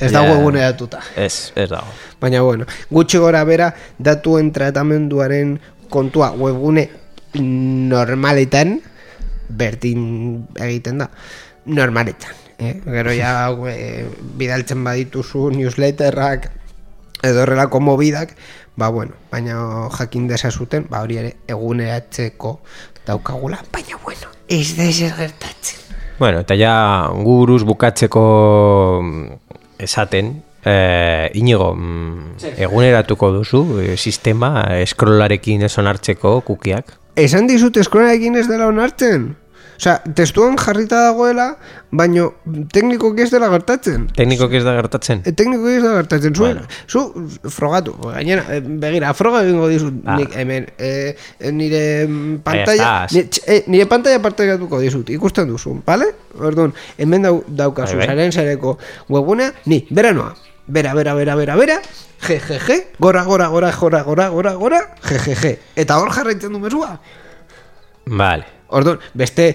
[0.00, 0.38] ez dago Ja.
[0.40, 1.86] eguneratuta Ez, ez dago.
[2.20, 5.58] Baina bueno, gutxi gora bera datuen tratamenduaren
[5.90, 6.88] kontua webgune
[7.34, 8.80] normaletan
[9.48, 11.10] bertin egiten da
[11.66, 12.80] normaletan eh?
[12.84, 14.06] gero ja e,
[14.38, 16.50] bidaltzen badituzu newsletterrak
[17.22, 18.34] edo horrelako mobidak
[18.76, 22.60] ba bueno, baina jakin desazuten ba hori ere eguneratzeko
[23.06, 25.78] daukagula baina bueno, ez da gertatzen
[26.20, 28.22] Bueno, eta ja guruz bukatzeko
[29.80, 36.96] esaten, eh, inigo, mm, eguneratuko duzu eh, sistema eskrolarekin ez onartzeko kukiak?
[37.16, 39.34] Esan dizut eskolarekin ez dela onartzen.
[39.80, 41.54] Osea, testuan jarrita dagoela,
[41.96, 42.26] baino
[42.68, 44.02] teknikoki ez dela gertatzen.
[44.12, 45.22] Tekniko ez da gertatzen?
[45.24, 46.34] E, teknikoki ez da gertatzen.
[46.36, 46.66] Zu, Bueno.
[46.86, 47.94] zu frogatu.
[48.02, 50.16] Gainera, eh, begira, froga egingo dizut Ah.
[50.18, 50.66] nik hemen.
[50.76, 51.16] E,
[51.50, 52.06] nire
[52.44, 56.10] pantalla, nire, eh, nire pantalla partekatuko dizut, ikusten duzu, vale?
[56.38, 58.12] Orduan, hemen dau, daukazu, Bai, bai.
[58.12, 58.76] zaren zareko
[59.08, 60.34] webgunea, ni, bera noa.
[60.66, 61.80] Bera, bera, bera, bera, bera,
[62.28, 65.58] GGG, gora, gora, gora, gora, gora, gora, gora, GGG.
[65.74, 67.00] Eta hor jarraitzen du mesua.
[68.06, 68.59] Vale.
[68.70, 69.54] Orduan, beste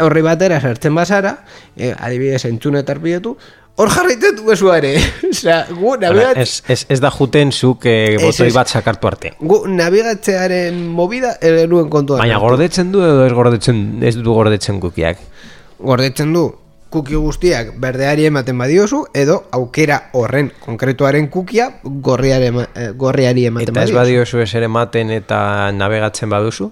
[0.00, 1.36] horri batera sartzen bazara,
[1.76, 3.36] eh, adibidez entzune eta arpidetu,
[3.76, 4.92] hor jarraitzen du bezua ere.
[5.30, 9.32] Osea, gu, nabigat, ez, ez, ez da juten zuk eh, botoi bat sakartu arte.
[9.40, 12.20] gu nabigatzearen movida erenuen kontuan.
[12.22, 15.18] Baina gordetzen du edo ez gordetzen, ez du gordetzen kukiak?
[15.82, 16.44] Gordetzen du
[16.94, 23.74] kuki guztiak berdeari ematen badiozu, edo aukera horren konkretuaren kukia gorriare, ema- eh, gorriari ematen
[23.74, 23.98] Eta ez badiozu.
[23.98, 26.70] badiozu ez ere ematen eta navegatzen baduzu?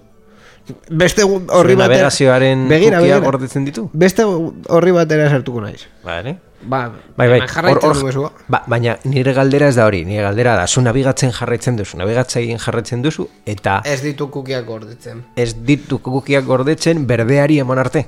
[0.90, 1.88] Beste horri batera...
[1.88, 3.18] navegazioaren Begira, begira.
[3.20, 3.88] gordetzen ditu?
[3.92, 5.87] Beste horri batera sartuko naiz.
[6.05, 6.37] Vale.
[6.62, 8.29] Ba, Bai, bai, du hor- bezua.
[8.46, 12.57] ba, baina nire galdera ez da hori, nire galdera da, zu nabigatzen jarraitzen duzu, nabigatzen
[12.59, 15.25] jarraitzen duzu, eta Ez ditu kukiak gordetzen.
[15.35, 18.05] ez ditu kukiak gordetzen berdeari eman arte.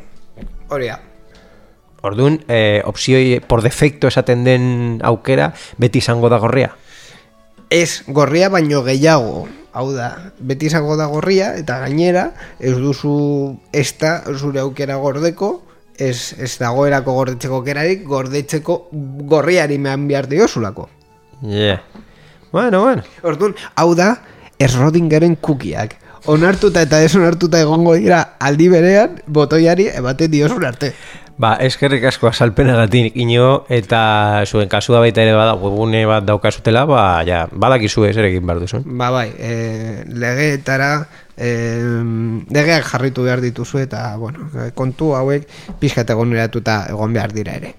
[0.68, 1.00] Hori da.
[2.02, 6.76] Orduan, eh, opzioi por defecto esaten den aukera, beti izango da gorria.
[7.70, 9.48] Ez gorria baino gehiago.
[9.74, 12.28] Hau da, beti izango da gorria eta gainera
[12.62, 13.14] ez duzu
[13.74, 15.48] esta zure aukera gordeko,
[15.98, 18.78] ez, ez dagoerako gordetzeko kerarik, gordetzeko
[19.30, 20.88] gorriari mehan behar diozulako.
[21.42, 21.82] Yeah.
[22.52, 23.02] Bueno, bueno.
[23.26, 24.14] Orduan, hau da,
[24.62, 25.96] Errodingeren kukiak.
[26.30, 30.94] Onartuta eta ez onartuta egongo dira aldi berean, botoiari ematen diozun arte.
[31.36, 37.04] Ba, eskerrik asko azalpenagatik ino eta zuen kasua baita ere bada webgune bat daukazutela, ba,
[37.26, 38.86] ja, badakizu ez ere egin behar duzun.
[38.86, 40.92] Ba bai, e, legeetara
[41.36, 41.50] e,
[42.54, 44.46] legeak jarritu behar dituzu eta bueno,
[44.78, 45.48] kontu hauek
[45.80, 47.74] pixkat egoneratuta egon behar dira ere.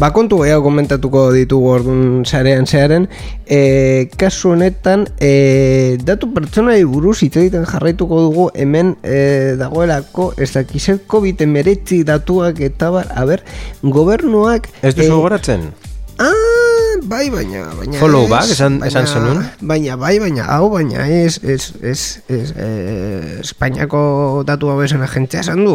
[0.00, 3.02] Ba, kontu gehiago komentatuko ditugu orduan sarean zearen
[3.44, 9.18] e, kasu honetan e, datu pertsonai buruz hitz egiten jarraituko dugu hemen e,
[9.60, 13.44] dagoelako ez dakizet COVID emeretzi datuak eta bar, a ber,
[13.84, 15.68] gobernuak Ez duzu e, goratzen?
[16.16, 16.59] Ah,
[17.02, 19.40] bai, baina, baina Follow back, esan- esan zenuen?
[19.60, 25.40] Baina, bai, baina, hau, baina, ez, ez, ez, ez, eh, Espainiako datu hau esan agentzia
[25.40, 25.74] esan du,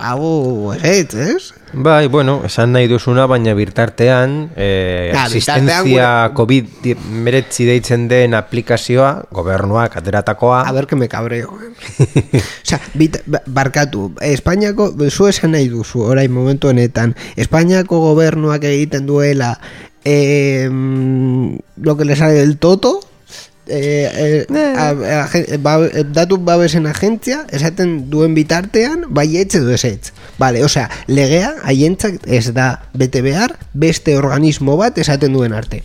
[0.00, 1.52] hau, ez, ez?
[1.74, 9.24] Bai, bueno, esan nahi duzuna, baina birtartean, eh, Ja, asistentzia COVID meretzi deitzen den aplikazioa,
[9.34, 11.58] gobernuak ateratakoa, A ber, que me cabreo.
[11.58, 12.42] eh.
[12.94, 19.58] Bit, ba- barkatu, Espainiako, zu esan nahi duzu, orain momentu honetan, Espainiako gobernuak egiten duela
[20.04, 20.68] eh,
[21.76, 23.00] lo que le sale del toto,
[23.66, 25.78] eh, eh, a- a- gen- ba,
[26.12, 32.52] datu babesen agentzia esaten duen bitartean bai etxe du ezetz vale, osea, legea haientzak ez
[32.52, 35.80] da bete behar beste organismo bat esaten duen arte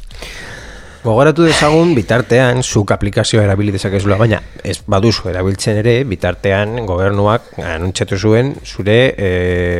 [1.00, 8.18] Gogoratu dezagun bitartean zuk aplikazioa erabili dezakezula, baina ez baduzu erabiltzen ere bitartean gobernuak anuntxatu
[8.20, 9.30] zuen zure e,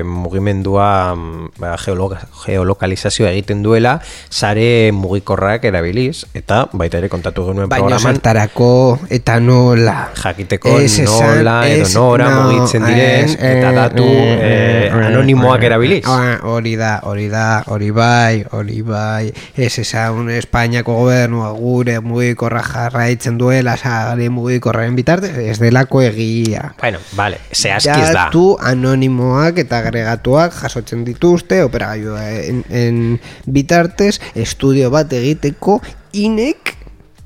[0.08, 2.08] mugimendua mm, ba, geolo
[2.46, 3.98] geolokalizazioa egiten duela
[4.30, 8.72] sare mugikorrak erabiliz eta baita ere kontatu genuen baina programan zertarako
[9.20, 14.08] eta nola jakiteko esan, nola edo ez, nora no, mugitzen diren ez, eta eh, datu
[14.08, 16.02] eh, eh, eh, anonimoak eh, erabiliz.
[16.08, 19.30] ah, Hori da, hori da, hori bai, hori bai
[19.60, 27.02] Ez esan Espainiako gobernua gure mugikorra jarraitzen duela sare mugikorraren bitarte Ez delako egia Bueno,
[27.18, 28.28] vale, zehazki ez da.
[28.30, 33.00] Datu anonimoak eta agregatuak jasotzen dituzte operagailua en, en
[33.46, 35.80] bitartez estudio bat egiteko
[36.14, 36.76] inek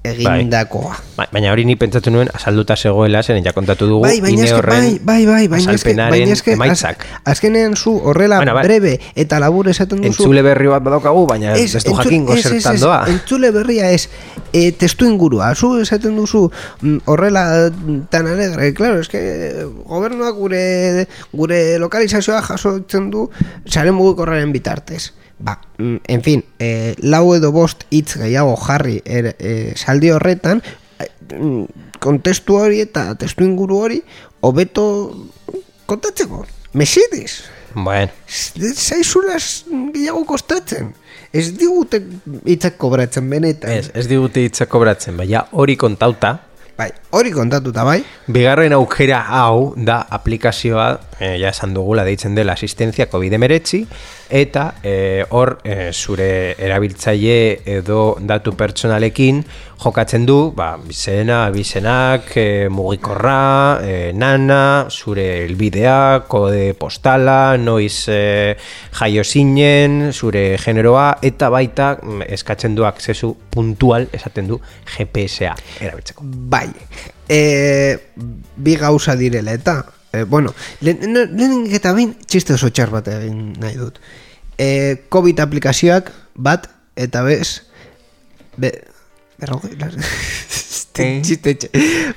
[0.04, 0.96] egindakoa.
[1.18, 4.56] Ba- Baina hori ni pentsatu nuen asalduta zegoela, zen ja kontatu dugu Bai, baina eske,
[4.58, 7.06] horren bai, bai, bai, baina eske, baina eske, emaitzak.
[7.26, 8.64] azkenean zu horrela Bueno, bai.
[8.68, 10.12] brebe eta labur esaten duzu.
[10.24, 13.04] Entzule berri bat badaukagu, baina ez, ez du jakingo zertan doa.
[13.08, 14.10] Entzule berria ez,
[14.52, 16.50] e, testu ingurua, zu esaten duzu
[16.82, 23.30] mm, horrela mm, tan alegre, claro, es que gobernuak gure, gure lokalizazioa jasotzen du
[23.66, 25.14] sare mugikorraren bitartez.
[25.44, 30.62] Ba, mm, en fin, e, lau edo bost hitz gehiago jarri er, e, saldi horretan,
[31.00, 31.66] e, mm,
[32.04, 34.00] kontestu hori eta testu inguru hori
[34.40, 34.86] hobeto
[35.86, 36.46] kontatzeko.
[36.74, 40.92] Mesedez, Bueno, zaizulaz gehiago kostatzen.
[41.34, 42.04] Ez digute
[42.46, 43.72] hitzak kobratzen benetan.
[43.74, 46.36] ez, ez digute hitzak kobratzen, baina hori kontauta,
[46.78, 48.00] Bai, hori kontatuta bai.
[48.34, 50.88] Bigarren aukera hau da aplikazioa,
[51.20, 53.84] eh, ja esan dugula deitzen dela asistentzia COVID-19
[54.34, 57.38] eta eh, hor eh, zure erabiltzaile
[57.78, 59.44] edo datu pertsonalekin
[59.84, 68.56] jokatzen du, ba, bizena, bizenak, eh, mugikorra, eh, nana, zure elbidea, kode postala, noiz eh,
[69.00, 74.62] jaio zinen, zure generoa, eta baita mm, eskatzen du aksesu puntual, esaten du
[74.96, 76.24] GPS-a erabiltzeko.
[76.24, 76.70] Bai.
[77.30, 77.98] E,
[78.56, 83.54] bi gauza direla eta e, bueno, lehen lehenik eta bain txiste oso txar bat egin
[83.60, 84.00] nahi dut.
[84.58, 87.64] E, COVID aplikazioak bat eta bez
[88.58, 88.74] be,
[89.44, 90.00] berrogei las-
[90.94, 91.70] txiste txe.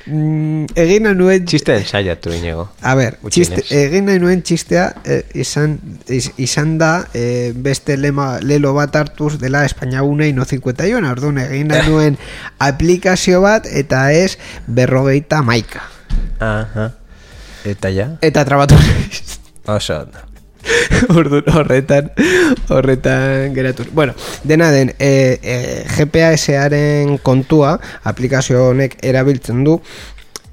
[0.07, 2.67] Mm, egin nuen Txiste ensaiatu inigo.
[2.85, 5.79] A ber, txiste, egin nahi nuen txistea eh, izan,
[6.13, 11.41] iz, izan da eh, beste lema, lelo bat hartuz dela Espainia unei no 51, orduan
[11.47, 12.21] egin nahi nuen
[12.69, 14.37] aplikazio bat eta ez
[14.67, 15.87] berrogeita maika.
[16.45, 16.91] Aha.
[17.67, 18.11] Eta ja?
[18.23, 18.77] Eta trabatu
[19.67, 20.05] Oso.
[21.19, 22.11] Orduan horretan
[22.69, 23.87] horretan geratu.
[23.93, 29.81] Bueno, dena den e, e, GPS-aren kontua aplikazio honek erabiltzen du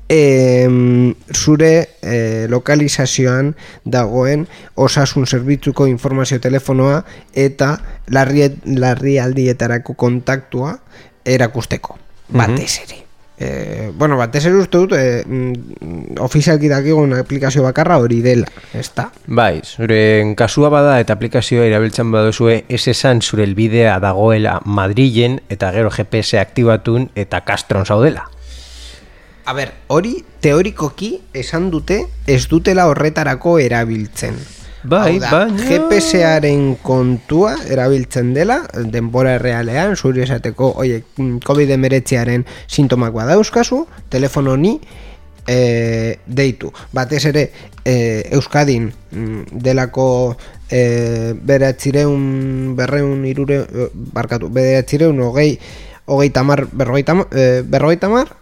[0.09, 1.71] em, zure
[2.01, 3.53] e, lokalizazioan
[3.85, 7.77] dagoen osasun zerbitzuko informazio telefonoa eta
[8.13, 10.77] larri, larrialdietarako kontaktua
[11.25, 11.97] erakusteko
[12.29, 13.02] batez ere.
[13.39, 15.23] E, bueno, batez ere uste dut e,
[16.21, 18.45] ofizialki dakigun aplikazio bakarra hori dela,
[18.77, 19.07] ez da?
[19.25, 19.97] Bai, zure
[20.37, 26.37] kasua bada eta aplikazioa erabiltzen baduzue, ez esan zure elbidea dagoela Madrilen eta gero GPS
[26.43, 28.29] aktibatun eta Castron zaudela.
[29.45, 34.37] A ber, hori teorikoki esan dute ez dutela horretarako erabiltzen.
[34.83, 38.57] Bai, da, baina- GPS-aren kontua erabiltzen dela,
[38.91, 44.73] denbora realean, zuri esateko, oie, mm, COVID-19aren sintomak badauzkazu, telefono ni,
[45.47, 46.71] e, deitu.
[46.91, 47.45] Batez ere,
[47.85, 47.95] e,
[48.31, 50.35] Euskadin mm, delako
[50.69, 53.61] e, beratzireun, berreun, irure,
[53.93, 55.57] barkatu, beratzireun, hogei,
[56.05, 58.35] hogei tamar, berrogei tamar, e, berrogei tamar,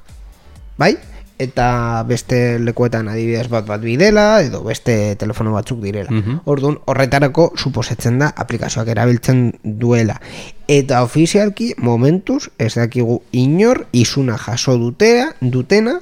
[0.78, 0.96] bai?
[1.42, 6.14] Eta beste lekuetan adibidez bat bat bidela edo beste telefono batzuk direla.
[6.46, 10.20] Orduan, horretarako suposatzen da aplikazioak erabiltzen duela.
[10.70, 15.98] Eta ofizialki momentuz ez dakigu inor izuna jaso dutea, dutena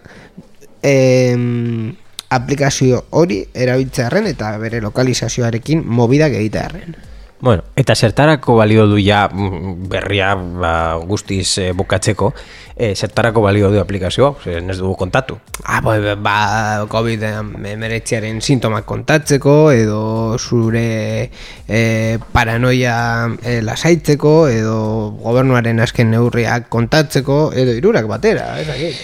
[0.84, 1.96] em,
[2.30, 6.98] aplikazio hori erabiltzearren eta bere lokalizazioarekin mobidak egitearren.
[7.42, 12.34] Bueno, eta zertarako balio du ja mm, berria ba, guztiz eh, bukatzeko,
[12.76, 15.38] eh, zertarako balio du aplikazioa, zer ez dugu kontatu.
[15.64, 17.24] Ah, ba, ba COVID
[17.68, 21.30] emeretziaren sintomak kontatzeko, edo zure
[21.68, 22.96] e, paranoia
[23.44, 24.78] e, lasaitzeko, edo
[25.20, 29.04] gobernuaren azken neurriak kontatzeko, edo irurak batera, ez dakit.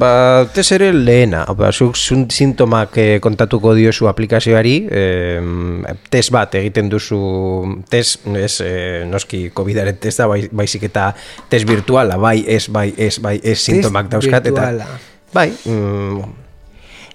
[0.00, 0.12] Ba,
[0.52, 7.22] tez ere lehena, ba, zuk sintomak eh, kontatuko diozu aplikazioari, eh, test bat egiten duzu,
[7.90, 11.10] test, ez, eh, noski COVID-aren testa, bai, baizik eta
[11.48, 14.70] test virtuala, bai, ez, bai, ez, bai, ez sintomak dauzkat, eta...
[15.34, 16.44] Bai, mm,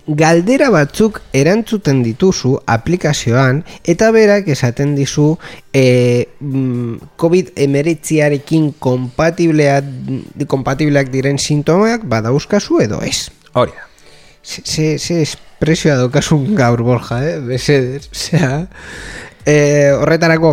[0.09, 5.35] Galdera batzuk erantzuten dituzu aplikazioan eta berak esaten dizu
[5.69, 13.29] e, mm, COVID emeretziarekin kompatibleak, diren sintomak badauzkazu edo ez.
[13.53, 13.85] hori da.
[14.41, 17.39] Ze, ze, ze espresioa daukasun gaur borja, eh?
[17.45, 18.65] Beseder, osea...
[19.47, 20.51] E, horretarako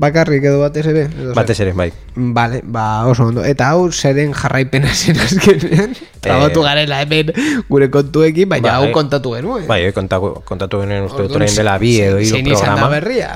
[0.00, 1.34] bakarrik edo batez ere edo?
[1.36, 1.90] Batez ere, bai.
[2.16, 3.44] Vale, ba oso ondo.
[3.44, 5.94] Eta hau zeren jarraipena zen azkenean.
[6.24, 7.32] Trabatu garela hemen
[7.68, 8.76] gure kontuekin, baina Bai.
[8.88, 9.66] hau kontatu genuen.
[9.68, 12.92] Bai, eh, kontatu, kontatu genuen uste dut dela bi edo hiru zein izan da programa.
[12.96, 13.30] berria.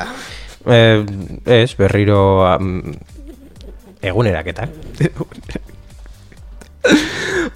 [0.66, 1.04] Eh,
[1.62, 2.20] ez, berriro
[2.56, 2.80] um,
[4.00, 4.70] eguneraketak.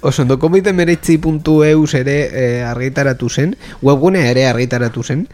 [0.05, 5.25] Oso ondo, komitemeretzi.eus ere eh, argitaratu zen, webgunea ere argitaratu zen.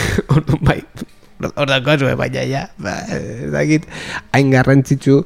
[0.66, 0.80] Bai,
[1.42, 3.88] hor daukazue, baina ja, ba, ez dakit,
[4.36, 5.22] hain garrantzitsu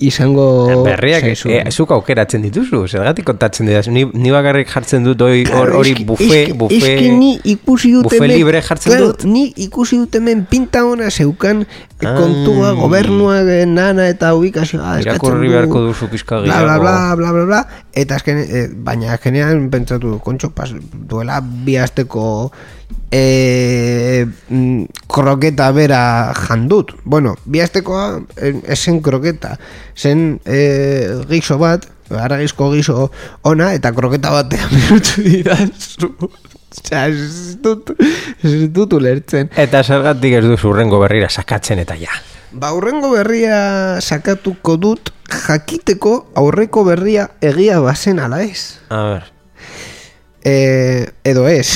[0.00, 1.52] izango Berriak, zaizun.
[1.52, 5.92] e, zuk aukeratzen dituzu, zergatik kontatzen didaz, ni, ni bakarrik jartzen dut hori hor- hori
[6.08, 9.26] bufe, bufe, eske ni ikusi dut bufe libre jartzen claro, dut.
[9.28, 11.66] Ni ikusi dut hemen pinta ona zeukan
[12.00, 12.14] Ah.
[12.16, 17.32] kontua, gobernuak eh, nana eta ubikazioa eskatzen Irakurri beharko duzu pixka bla, bla, bla, bla,
[17.36, 17.58] bla, bla,
[17.92, 20.72] eta azken, eh, baina azkenean pentsatu kontxo, pas,
[21.10, 22.24] duela bi asteko
[23.12, 26.94] eh, mm, kroketa bera jandut.
[27.04, 29.56] Bueno, bi astekoa eh, esen kroketa,
[30.00, 33.10] zen eh, gizo bat, aragizko gizo
[33.46, 36.14] ona, eta kroketa batean minutu dira zu.
[36.70, 37.90] Osea, ez dut,
[38.46, 39.50] ez dut ulertzen.
[39.58, 42.14] Eta zergatik ez duzu urrengo berrira sakatzen eta ja.
[42.50, 48.80] Ba, aurrengo berria sakatuko dut jakiteko aurreko berria egia bazen ala ez.
[48.90, 49.28] A ber,
[50.40, 51.68] E, edo ez,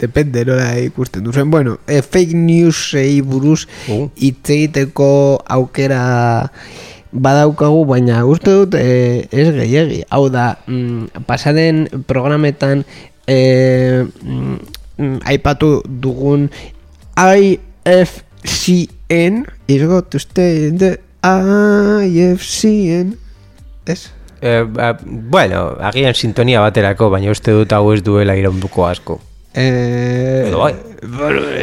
[0.00, 1.52] depende nola ikusten duzen.
[1.52, 4.08] Bueno, e, fake newsei buruz Uh.
[4.18, 6.50] hitz egiteko aukera
[7.22, 10.02] badaukagu, baina uste dut e, ez gehiagi.
[10.10, 12.84] Hau da, mm, pasaden programetan
[13.26, 14.58] e, mm,
[15.24, 16.50] aipatu dugun
[17.16, 18.76] IFCN,
[19.68, 20.98] in the
[22.06, 23.16] IFCN,
[23.86, 24.16] ez?
[24.40, 29.18] eh, ba, bueno, agian sintonia baterako, baina uste dut hau ez duela iraunduko asko.
[29.56, 30.74] Eh, Edo bai.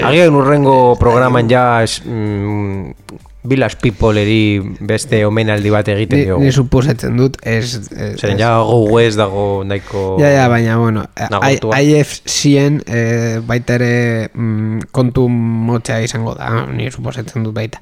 [0.03, 6.43] Agian urrengo programan ja mm, Village Peopleri beste omenaldi bat egiten Ni, diogu.
[6.45, 10.03] ni suposatzen dut ez, ez, Zeren ja gogu ez dago nahiko...
[10.21, 11.03] ja, ja, baina bueno.
[11.19, 17.81] IFCN eh, baita ere mm, kontu motxa izango da ni suposatzen dut baita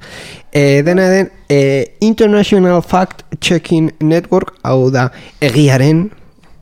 [0.50, 6.08] eh, dena den eh, International Fact Checking Network hau da egiaren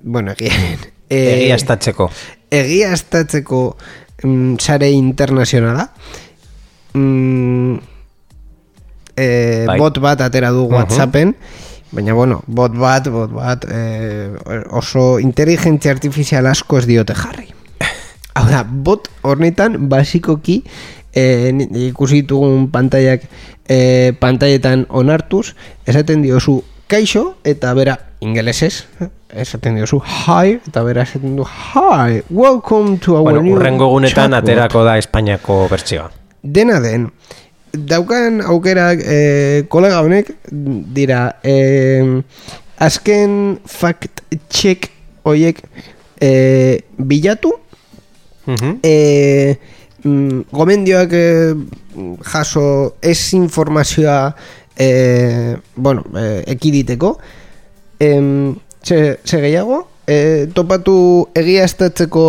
[0.02, 2.10] bueno egiaren eh, Egia estatzeko.
[2.50, 3.62] egiaztatzeko
[4.24, 5.88] mm, sare internazionala
[6.92, 7.78] mm,
[9.20, 9.76] e, Bai.
[9.80, 11.34] bot bat atera du whatsappen
[11.92, 14.30] baina bueno, bot bat, bot bat e,
[14.70, 17.48] oso inteligentzia artifizial asko ez diote jarri
[18.38, 20.62] hau da, bot hornetan basikoki
[21.12, 21.24] e,
[21.90, 23.26] ikusi ditugun pantaiak
[23.68, 25.50] e, pantailetan onartuz
[25.86, 28.84] esaten diozu kaixo eta bera ingelesez
[29.30, 34.42] esaten diozu hi eta bera esaten du hi welcome to our Bueno, new urrengo chatbot."
[34.42, 36.10] aterako da Espainiako bertsioa.
[36.42, 37.10] dena den
[37.72, 39.18] daukan aukerak e,
[39.68, 42.22] kolega honek dira e,
[42.78, 44.90] azken fact check
[45.24, 45.62] hoiek
[46.20, 47.52] e, bilatu
[48.46, 48.78] Mhm.
[48.82, 49.58] e,
[50.02, 51.54] mm, gomendioak e,
[52.24, 54.34] jaso ez informazioa
[54.78, 57.18] e, bueno, e, ekiditeko
[58.00, 62.24] em, ze, ze gehiago e, topatu egiaztatzeko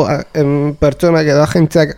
[0.80, 1.95] pertsonak edo agentzak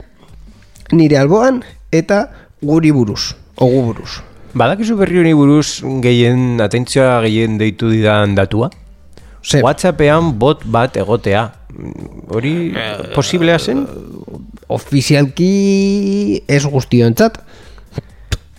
[0.93, 2.29] nire alboan eta
[2.63, 4.21] guri buruz ogu buruz
[4.53, 8.67] Badakizu berri honi buruz gehien, atentzioa gehien deitu didan datua?
[9.41, 9.63] Zer?
[9.65, 11.47] Whatsappean bot bat egotea.
[12.29, 12.53] Hori
[13.15, 13.81] posiblea zen?
[14.73, 17.39] ofizialki ez guztiontzat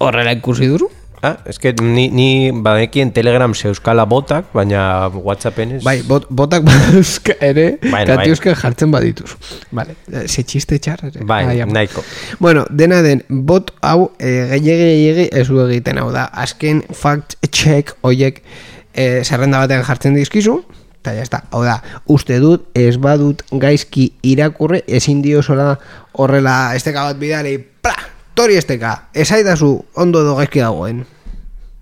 [0.02, 0.90] horrela ikusi duru
[1.24, 5.78] Ah, eske ni, ni badekien Telegram ze euskala botak, baina Whatsappen ez.
[5.84, 9.30] Bai, bot, botak baduzka ere, Bueno, katiuzken jartzen badituz.
[9.72, 11.24] Vale, eh, ze txiste txar ere.
[11.24, 11.72] Bai, Ai, ama.
[11.78, 12.04] nahiko.
[12.44, 16.26] Bueno, dena den, bot hau e, gehiagi gehiagi ez du egiten hau da.
[16.44, 18.42] Azken fact check oiek
[18.92, 20.58] e, zerrenda batean jartzen dizkizu,
[21.00, 21.40] eta está.
[21.56, 21.78] Hau da,
[22.12, 25.78] uste dut, ez badut gaizki irakurre, ezin dio sola
[26.12, 27.96] horrela esteka bat bidali, pra,
[28.36, 31.04] tori esteka, esaidazu ondo edo gaizki dagoen.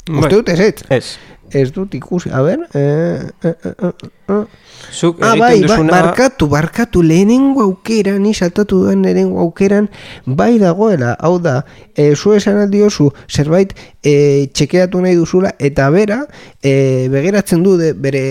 [0.09, 0.30] Uste Bai.
[0.30, 0.74] dut, ez ez?
[0.88, 1.18] Ez.
[1.53, 3.92] Ez dut ikusi, a ber, eh, eh, eh, eh,
[4.28, 4.44] eh.
[4.90, 5.90] Zuk Ah, bai, ba, duzuna...
[5.90, 9.90] barkatu, barkatu, lehenengo aukera, ni saltatu duen lehenengo aukeran,
[10.24, 16.22] bai dagoela, hau da, e, zu esan aldiozu, zerbait e, txekeatu nahi duzula, eta bera,
[16.62, 18.24] e, begiratzen du de, bere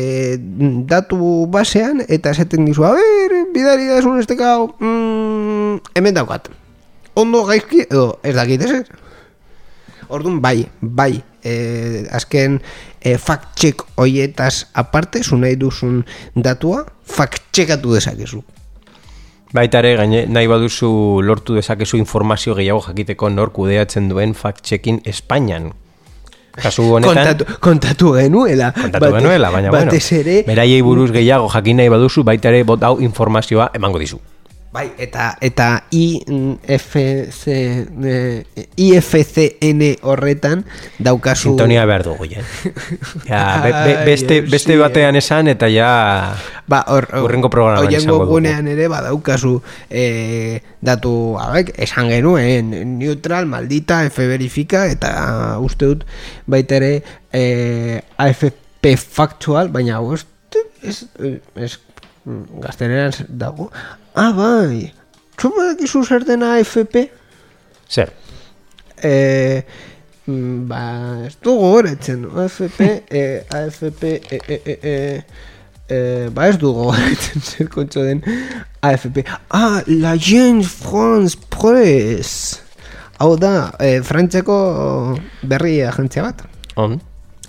[0.89, 6.49] datu basean, eta esaten dizu, a ber, bidari da esun esteka, hau, mm, hemen daukat.
[7.15, 8.83] Ondo gaizki, edo, ez dakit ez
[10.11, 12.59] Orduan, bai, bai, e, azken
[12.99, 16.03] e, fact check hoietaz aparte, zu nahi duzun
[16.35, 18.43] datua, fact checkatu dezakezu.
[19.51, 20.89] Baita ere, gaine, nahi baduzu
[21.27, 25.73] lortu dezakezu informazio gehiago jakiteko nor kudeatzen duen fact-checking Espainian.
[26.55, 27.15] Kasu honetan...
[27.15, 28.71] Kontatu, kontatu genuela.
[28.75, 29.91] Kontatu Batez- genuela, baina bueno.
[29.91, 34.19] batez ere, Beraiei buruz gehiago jakin nahi baduzu, baita ere bot hau informazioa emango dizu.
[34.71, 38.45] Bai, eta eta IFC, eh,
[38.79, 40.63] IFCN horretan
[40.95, 41.51] daukazu...
[41.51, 42.39] Sintonia behar dugu, ja.
[43.27, 45.91] ja be, be, beste, beste batean esan eta ja...
[46.71, 48.29] Ba, hor, hor- Hurrengo programan izango dugu.
[48.29, 49.57] webgunean ere badaukazu
[49.89, 55.11] eh, datu hauek esan genuen neutral, maldita, F verifika eta
[55.59, 56.07] uste dut
[56.47, 56.93] baita ere
[57.35, 60.23] eh, AFP factual, baina ez,
[60.81, 61.01] ez,
[61.59, 61.73] ez
[62.23, 63.67] mm, gazteneran dago.
[64.15, 64.91] Ah, bai,
[65.39, 67.05] txumadakizu zer den AFP?
[67.91, 68.11] Zer?
[70.31, 70.81] Mm, ba,
[71.25, 75.21] ez du gogoretzen, AFP, eh, AFP, eh, eh, eh, eh,
[75.87, 78.21] eh, ba ez du gogoretzen zer kontxo den
[78.85, 79.23] AFP.
[79.49, 82.61] Ah, la Gens France Press.
[83.17, 84.57] Hau da, eh, Frantziako
[85.41, 86.45] berri agentzia bat.
[86.75, 86.99] On?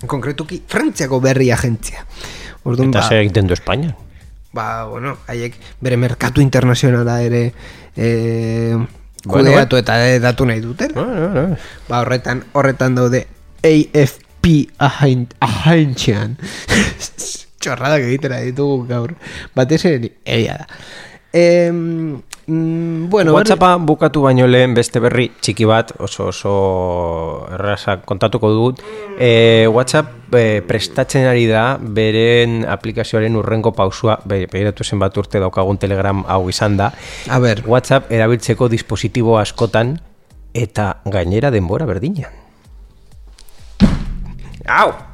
[0.09, 2.03] Konkretuki, Frantziako berri agentzia.
[2.63, 3.93] Orduan, Eta ba, egiten du Espainia?
[4.53, 7.45] Ba, bueno, haiek bere merkatu internazionala ere
[9.25, 10.99] Bueno, kudeatu eta eh, datu nahi dutela.
[10.99, 11.57] No, no, no.
[11.87, 13.25] Ba, horretan, horretan daude
[13.63, 14.49] AFP
[14.83, 16.35] ahain, ahaintxean.
[17.63, 19.15] Txorradak egitera ditugu gaur.
[19.55, 20.67] Batez ere, egia da.
[21.31, 26.53] Em, mm, bueno, WhatsAppa bukatu baino lehen beste berri txiki bat oso oso
[27.53, 28.81] erraza kontatuko dut.
[29.19, 35.39] E, WhatsApp e, prestatzen ari da beren aplikazioaren urrengo pausua be, begiratu zen bat urte
[35.43, 36.91] daukagun Telegram hau izan da.
[37.29, 39.97] A ber, WhatsApp erabiltzeko dispositibo askotan
[40.53, 42.29] eta gainera denbora berdina.
[44.67, 45.12] Au!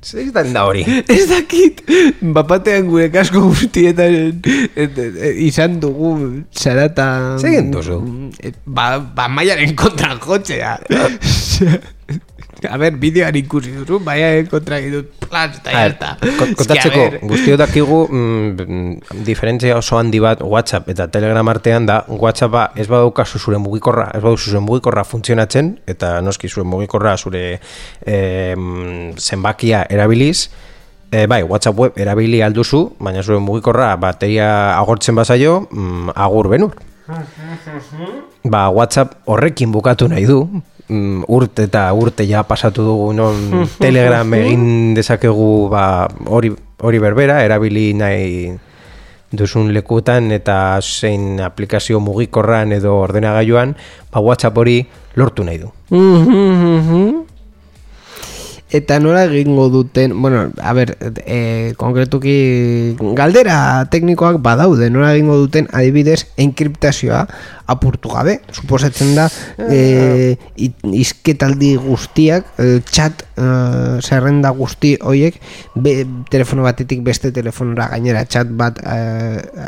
[0.00, 0.80] Zer da hori?
[1.12, 1.82] ez dakit,
[2.22, 6.14] bapatean gure kasko guztietan et, et, et, izan dugu
[6.56, 7.36] zarata...
[7.36, 7.98] Zer egin duzu?
[8.40, 10.78] Eh, Ba, ba maiaren kontra jotzea.
[12.68, 16.10] A ber, bideoan ikusi duzu, maiaren kontra ditut plan, eta A ver, jarta.
[16.38, 22.70] kon- kontatzeko, guztio dakigu mm, diferentzia oso handi bat WhatsApp eta Telegram artean da WhatsAppa
[22.76, 27.60] ez badaukazu zure mugikorra, ez baduzu zure mugikorra funtzionatzen eta noski zure mugikorra zure
[28.06, 28.56] eh,
[29.16, 30.48] zenbakia erabiliz
[31.10, 36.76] E, bai, WhatsApp web erabili alduzu, baina zure mugikorra bateria agortzen bazaio, mm, agur benur.
[38.44, 40.38] Ba, WhatsApp horrekin bukatu nahi du,
[40.90, 47.40] mm, urte eta urte ja pasatu dugu non Telegram egin dezakegu ba, hori, hori berbera,
[47.46, 48.50] erabili nahi
[49.30, 53.76] duzun lekutan eta zein aplikazio mugikorran edo ordenagailuan,
[54.10, 54.80] ba, WhatsApp hori
[55.14, 55.70] lortu nahi du.
[58.70, 60.96] Eta nola egingo duten, bueno, a ber,
[61.26, 67.24] e, konkretuki galdera teknikoak badaude, nola egingo duten adibidez enkriptazioa
[67.70, 68.36] apurtu gabe.
[68.54, 69.26] Suposatzen da
[69.58, 73.48] e, izketaldi guztiak, e, chat e,
[74.02, 75.38] zerrenda guzti hoiek
[75.74, 75.96] be,
[76.30, 79.00] telefono batetik beste telefonora gainera chat bat e,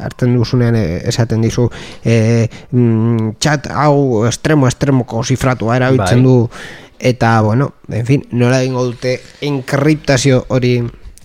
[0.02, 1.68] hartzen duzunean e, esaten dizu
[2.04, 6.30] e, mm, chat hau estremo estremoko zifratua erabiltzen Bai.
[6.30, 10.76] du eta bueno, en fin, nola egingo dute enkriptazio hori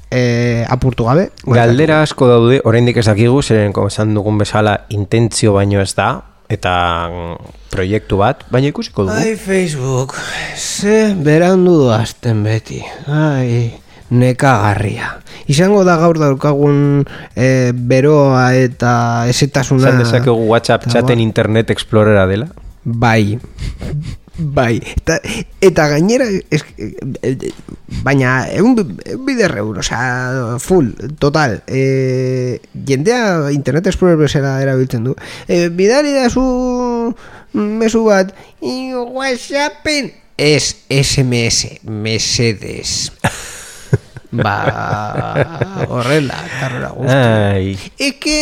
[0.10, 1.30] eh, apurtu gabe.
[1.46, 6.10] Galdera asko daude, oraindik ez dakigu, zeren esan dugun bezala intentzio baino ez da,
[6.50, 6.74] eta
[7.12, 9.18] mm, proiektu bat, baina ikusiko dugu.
[9.20, 10.16] Ai, Facebook,
[10.56, 12.82] ze berandu doazten beti.
[13.08, 13.74] Ai,
[14.10, 15.18] nekagarria.
[15.52, 17.04] Izango da gaur daukagun
[17.36, 19.92] eh, beroa eta esetasuna.
[19.92, 22.48] Zan dezakegu WhatsApp chaten ba- Internet Explorera dela?
[22.84, 23.38] Bai.
[24.38, 25.18] Bai, eta,
[25.66, 27.50] eta gainera, es, eh,
[28.06, 28.76] baina, egun
[29.26, 35.16] bider euro, osea, full, total, e, jendea Internet Explorer bezala erabiltzen du.
[35.48, 37.16] E, bidali da zu
[37.54, 43.10] mesu bat, i whatsappen, es SMS, mesedes.
[44.44, 44.58] ba,
[45.90, 47.18] horrela, karrera guzti.
[47.18, 48.38] Ai, Eke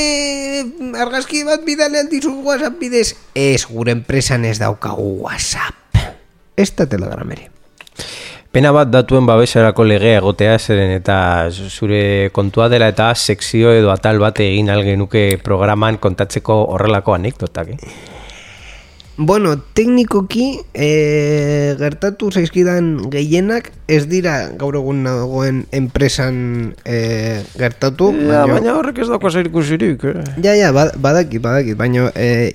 [1.00, 5.85] argazki bat bidale aldizu WhatsApp bidez Ez, gure enpresan ez daukagu WhatsApp
[6.56, 7.50] Ez da telegramere
[8.56, 11.18] Pena bat datuen babeserako legea egotea zeren eta
[11.52, 18.15] zure kontua dela eta sekzio edo atal bat egin algenuke programan kontatzeko horrelako anekdotak, eh?
[19.18, 26.98] Bueno, teknikoki e, gertatu zaizkidan gehienak ez dira gaur egun nagoen enpresan e,
[27.56, 30.18] gertatu Ja, baina- baina horrek ez dauka zer ikusirik, eh?
[30.44, 32.52] Ja, ja, bad- badakit, badakit, baina, e,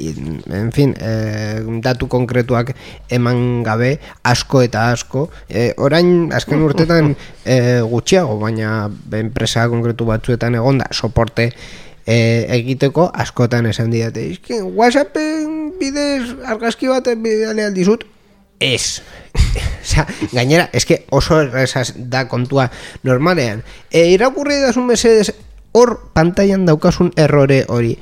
[0.52, 2.74] en fin, e, datu konkretuak
[3.08, 5.30] eman gabe asko eta asko.
[5.48, 7.14] E, orain, azken urtetan
[7.46, 11.54] e, gutxiago, baina enpresa konkretu batzuetan egonda, soporte
[12.10, 14.26] e, egiteko askotan esan didate.
[14.34, 18.08] Eske, WhatsAppen bidez argazki bat bidale aldizut,
[18.60, 19.00] Ez.
[19.82, 20.04] Osea,
[20.34, 22.66] gainera, eske oso errezaz da kontua
[23.08, 23.62] normalean.
[23.90, 25.32] E, irakurri dasun mesedez
[25.72, 27.94] hor pantailan daukasun errore hori.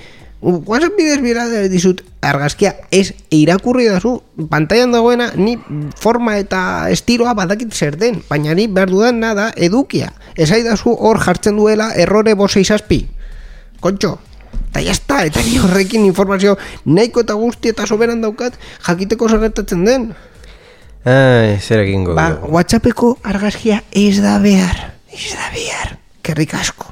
[0.42, 4.16] WhatsApp bidez bira dizut argazkia ez irakurri dazu
[4.50, 5.56] pantailan dagoena ni
[5.98, 6.60] forma eta
[6.94, 10.12] estiloa badakit zer den, baina ni behar dudan nada edukia.
[10.34, 13.04] Esaidazu hor jartzen duela errore bose izazpi.
[13.80, 14.16] Kontxo,
[14.70, 16.56] eta jazta, eta ni horrekin informazio
[16.86, 20.10] nahiko eta guzti eta soberan daukat jakiteko zer gertatzen den.
[21.08, 22.52] Ai, zer egingo Ba, dugu.
[22.56, 24.92] WhatsAppeko argazkia ez da behar.
[25.08, 25.96] Ez da behar.
[26.22, 26.90] Kerrik asko.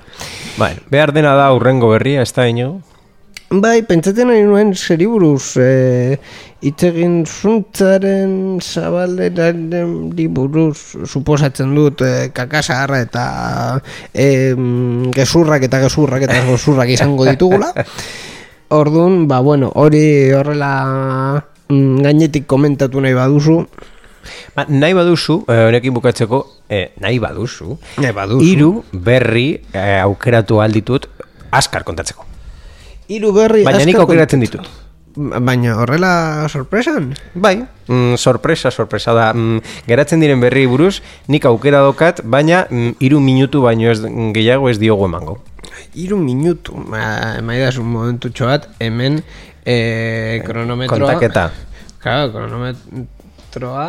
[0.56, 2.80] Bueno, behar dena da urrengo berria, ez da ino?
[3.46, 6.18] Bai, pentsatzen nahi nuen zeri buruz, e,
[6.66, 13.26] itzegin zuntzaren zabaleraren buruz, suposatzen dut, e, kakasarra eta
[14.12, 14.50] e,
[15.14, 17.70] gezurrak eta gezurrak eta gezurrak izango ditugula.
[18.74, 20.72] Orduan, ba, bueno, hori horrela
[21.68, 23.60] mm, gainetik komentatu nahi baduzu,
[24.56, 28.42] Ba, nahi baduzu, eh, honekin bukatzeko, eh, nahi baduzu, Nahi baduzu.
[28.42, 31.06] hiru berri eh, aukeratu alditut
[31.54, 32.24] askar kontatzeko.
[33.08, 34.66] Hiru berri Baina nik aukeratzen ditut.
[35.16, 37.14] Baina horrela sorpresan?
[37.34, 39.30] Bai, mm, sorpresa, sorpresa da.
[39.32, 41.00] Mm, geratzen diren berri buruz,
[41.32, 44.02] nik aukera dokat, baina mm, hiru minutu baino ez
[44.36, 45.38] gehiago ez diogu emango.
[45.96, 49.22] Iru minutu, ma, maidazu momentu bat, hemen
[49.64, 50.98] e, kronometroa...
[50.98, 51.50] kontaketa.
[52.02, 53.86] Claro, kronometroa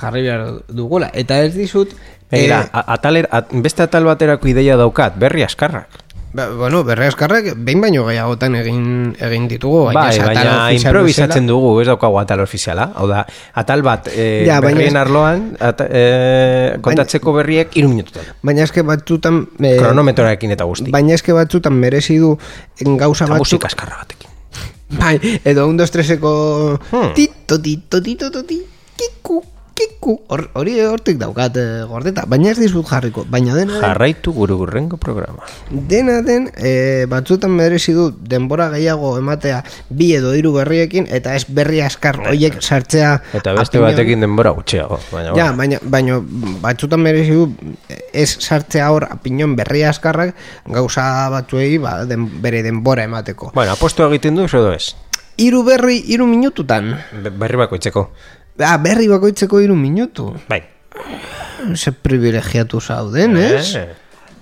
[0.00, 1.10] jarri behar dugula.
[1.12, 1.92] Eta ez dizut...
[2.30, 6.00] Begira, eh, a- ataler, at, beste atal baterako ideia daukat, berri askarrak.
[6.32, 9.84] Ba, bueno, berre askarrak behin baino gehiagotan egin egin ditugu.
[9.88, 11.48] baina Bai, baina improvisatzen bezala.
[11.50, 12.90] dugu, ez daukagu atal ofiziala.
[12.94, 13.24] Hau da,
[13.54, 18.24] atal bat eh, Ja, baina berrien arloan, at, eh, kontatzeko berriek iru minututan.
[18.42, 19.42] Baina eske batzutan...
[19.62, 20.90] eh, Kronometroarekin eta guzti.
[20.94, 22.36] Baina eske batzutan merezi du
[22.96, 23.46] gauza Eta batzuk...
[23.46, 24.28] musika askarra batekin.
[24.90, 27.12] Bai, edo un, dos, treseko Hmm.
[27.14, 28.42] tito, tito, tito, tito,
[28.98, 29.42] kiku,
[29.80, 30.20] kiku.
[30.28, 33.24] Hor- Hori hortik daukat eh, gordeta, baina ez dizut jarriko.
[33.30, 35.44] Baina dena den, Jarraitu guru gurrengo programa.
[35.70, 41.44] dena den e, batzutan merezi du denbora gehiago ematea bi edo hiru berriekin, eta ez
[41.48, 43.14] berri askar horiek sartzea.
[43.32, 44.98] Eta beste apinion- batekin denbora gutxiago.
[45.12, 46.20] Baina, Ja, baina, baina
[46.62, 47.46] batzutan merezi du
[48.12, 50.34] ez sartzea hor apinon berri askarrak
[50.66, 53.52] gauza batzuei ba, den, bere denbora emateko.
[53.54, 54.94] bueno, aposto egiten du, edo ez?
[55.40, 56.98] Hiru berri, hiru minututan.
[57.22, 58.10] Be- Berri bakoitzeko.
[58.60, 60.34] Ah, berri bakoitzeko hiru minutu.
[60.48, 60.62] Bai.
[61.74, 63.74] Ze privilegiatu zauden, ez?
[63.76, 63.88] Eh.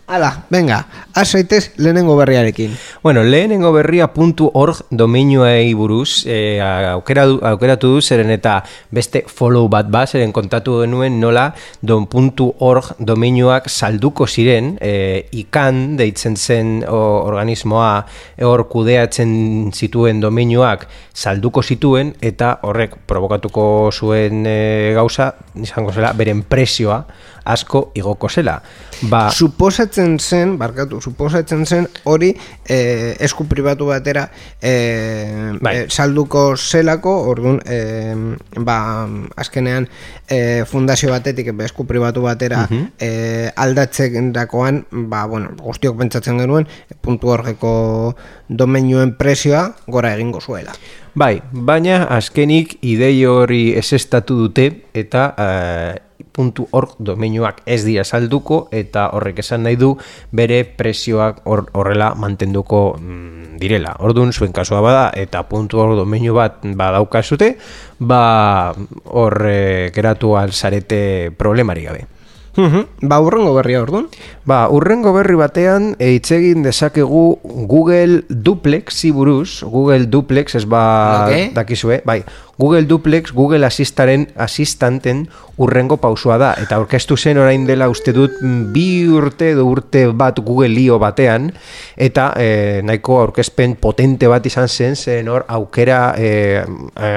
[0.08, 2.72] Hala, venga, azaitez lehenengo berriarekin.
[3.02, 10.06] Bueno, lehenengo berria.org domeinuei buruz eh, aukera aukeratu du zeren eta beste follow bat ba,
[10.06, 11.50] zeren kontatu genuen nola
[11.82, 17.92] don.org domeinuak salduko ziren eh, ikan deitzen zen o, organismoa
[18.48, 20.88] hor kudeatzen zituen domeinuak
[21.18, 27.02] salduko zituen eta horrek provokatuko zuen eh, gauza izango zela beren presioa
[27.48, 28.58] asko igoko zela.
[29.08, 32.32] Ba, Suposatzen zen, barkatu, suposatzen zen hori
[32.68, 34.26] eh, esku pribatu batera
[34.60, 35.74] eh, Bai.
[35.76, 38.12] eh, salduko zelako, orduan, eh,
[38.58, 38.76] ba,
[39.40, 39.88] azkenean
[40.28, 42.66] eh, fundazio batetik esku pribatu batera
[42.98, 46.68] eh, aldatzen dakoan, ba, bueno, guztiok pentsatzen genuen,
[47.00, 47.72] puntu horreko
[48.48, 50.72] domeinuen presioa gora egingo zuela.
[51.18, 56.04] Bai, baina azkenik idei hori esestatu dute eta uh,
[56.38, 59.96] .org domeinuak ez dira salduko eta horrek esan nahi du
[60.30, 63.96] bere presioak hor- horrela mantenduko mm, direla.
[63.98, 67.56] Orduan, zuen kasua bada eta .org domeinu bat badaukazute,
[67.98, 68.74] ba
[69.04, 72.06] hor eh, geratu alzarete problemari gabe.
[72.58, 73.06] Mhm.
[73.06, 74.08] Ba, urrengo berria orduan.
[74.44, 77.38] Ba, urrengo berri batean e, hitz egin dezakegu
[77.70, 80.82] Google Duplexi buruz, Google Duplex ez ba
[81.28, 81.52] Loke?
[81.54, 82.24] dakizue, bai,
[82.58, 85.28] Google Duplex Google Assistaren asistanten
[85.58, 86.52] urrengo pausua da.
[86.58, 90.98] Eta aurkeztu zen orain dela uste dut mm, bi urte edo urte bat Google io
[90.98, 91.52] batean.
[91.96, 92.48] Eta e,
[92.82, 96.30] nahiko aurkezpen potente bat izan zen zen hor aukera e,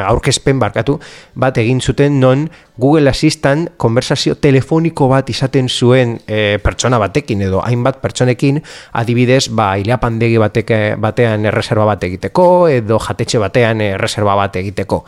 [0.06, 1.00] aurkezpen barkatu
[1.34, 2.46] bat egin zuten non
[2.82, 8.62] Google Assistant konversazio telefoniko bat izaten zuen e, pertsona batekin edo hainbat pertsonekin.
[8.94, 15.04] Adibidez ba ilapandegi batek, batean erreserba bat egiteko edo jatetxe batean erreserba bat egiteko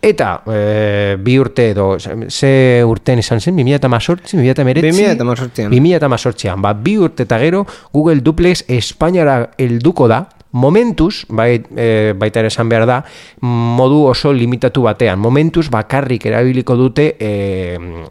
[0.00, 5.18] Eta e, bi urte edo ze urtean izan zen, 2018, 2019?
[5.20, 5.74] 2018an.
[5.74, 10.22] 2018an, ba, bi urte eta gero Google Duplex Espainiara helduko da,
[10.52, 13.02] momentuz, bai, e, baita ere esan behar da,
[13.44, 15.20] modu oso limitatu batean.
[15.20, 18.08] Momentuz bakarrik erabiliko dute e,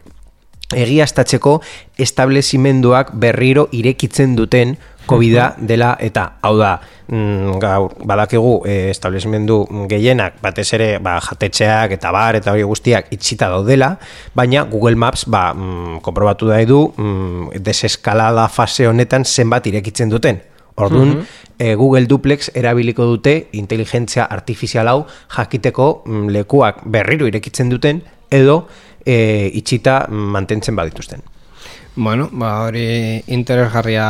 [0.70, 1.58] egiaztatzeko
[1.98, 4.76] establezimenduak berriro irekitzen duten
[5.10, 6.76] covid dela eta hau da
[7.08, 13.10] mm, gaur badakigu e, establezimendu gehienak batez ere ba, jatetxeak eta bar eta hori guztiak
[13.14, 13.96] itxita daudela
[14.34, 20.40] baina Google Maps ba, mm, konprobatu da du mm, deseskalada fase honetan zenbat irekitzen duten.
[20.80, 21.26] Orduan,
[21.58, 25.02] e, Google Duplex erabiliko dute inteligentzia artifizial hau
[25.36, 28.00] jakiteko mm, lekuak berriro irekitzen duten
[28.30, 28.62] edo
[29.04, 31.26] e, itxita mantentzen badituzten.
[31.96, 34.04] Bueno, ba, hori interesgarria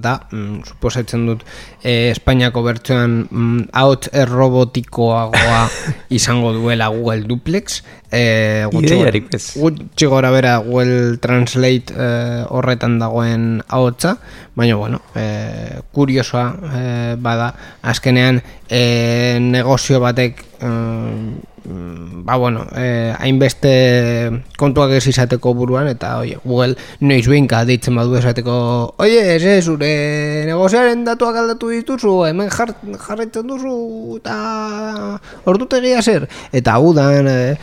[0.00, 1.42] da, mm, suposatzen dut
[1.82, 5.60] eh, Espainiako bertsoan mm, ahots errobotikoagoa
[6.18, 7.82] izango duela Google Duplex.
[8.10, 8.96] Eh, gutxi.
[9.60, 14.16] Gutxi gora bera Google Translate eh, horretan dagoen ahotsa,
[14.56, 23.14] baina bueno, eh, kuriosoa eh, bada, azkenean eh, negozio batek eh, mm, ba bueno, eh,
[23.18, 23.72] hainbeste
[24.58, 28.54] kontuak ez izateko buruan eta oie, Google noiz behinka deitzen badu esateko
[28.98, 29.90] oie, ez ez, zure
[30.48, 32.74] negozioaren datuak aldatu dituzu hemen jar,
[33.06, 36.28] jarraitzen duzu eta ordutegia zer?
[36.52, 37.58] Eta udan eh,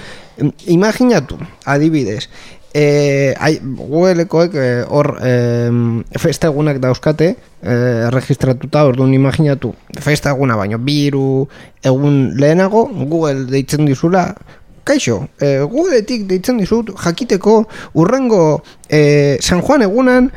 [0.71, 2.27] imaginatu, adibidez
[2.75, 5.71] eh, ai, Googlekoek eh, hor eh,
[6.19, 9.71] festa egunak dauzkate eh, registratuta orduan imaginatu
[10.03, 11.47] festa eguna baino biru
[11.83, 14.27] egun lehenago Google deitzen dizula
[14.85, 17.63] Kaixo, eh, Googletik deitzen dizut jakiteko
[17.97, 20.29] urrengo eh, San Juan egunan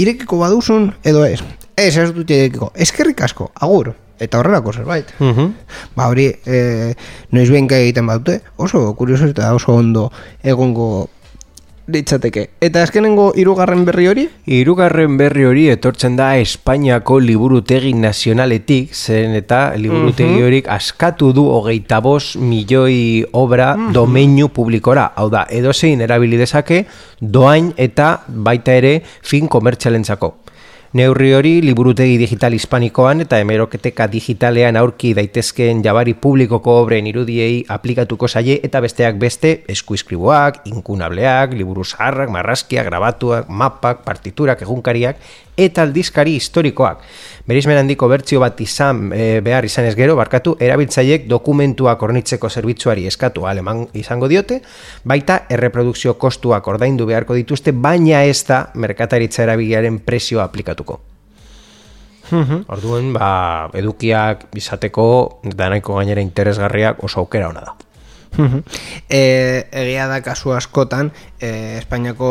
[0.00, 1.38] irekiko baduzun edo ez.
[1.76, 2.72] Ez, ez dut irekiko.
[2.74, 3.92] Eskerrik asko, agur.
[4.18, 5.12] Eta horrelako zerbait.
[5.20, 5.52] Mhm.
[5.94, 6.94] Ba hori, e,
[7.30, 10.08] noiz behinka egiten badute, oso kurioso eta oso ondo
[10.42, 11.06] egongo
[11.88, 12.44] ditzateke.
[12.64, 14.24] Eta azkenengo hirugarren berri hori?
[14.46, 22.00] Hirugarren berri hori etortzen da Espainiako liburutegi nazionaletik, zen eta liburutegi horik askatu du hogeita
[22.04, 25.10] bos milioi obra domeinu publikora.
[25.16, 26.84] Hau da, edozein erabili dezake
[27.20, 30.34] doain eta baita ere fin komertxalentzako.
[30.96, 38.24] Neurri hori liburutegi digital hispanikoan eta hemeroketeka digitalean aurki daitezkeen jabari publikoko obren irudiei aplikatuko
[38.24, 45.20] zaie eta besteak beste eskuiskribuak, inkunableak, liburu zaharrak, marrazkiak, grabatuak, mapak, partiturak, egunkariak
[45.60, 47.04] eta aldizkari historikoak.
[47.48, 53.06] Berizmen handiko bertsio bat izan e, behar izan ez gero, barkatu, erabiltzaiek dokumentuak ornitzeko zerbitzuari
[53.08, 54.60] eskatu aleman izango diote,
[55.08, 61.00] baita erreprodukzio kostuak ordaindu beharko dituzte, baina ez da merkataritza erabiliaren prezioa aplikatuko.
[62.28, 63.32] Orduan, ba,
[63.80, 65.08] edukiak izateko
[65.48, 67.76] danaiko gainera interesgarriak oso aukera ona da.
[69.08, 69.22] e,
[69.72, 71.08] egia da kasu askotan
[71.40, 72.30] e, Espainiako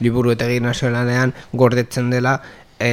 [0.00, 2.38] liburuetegi nazionalean gordetzen dela
[2.78, 2.92] e,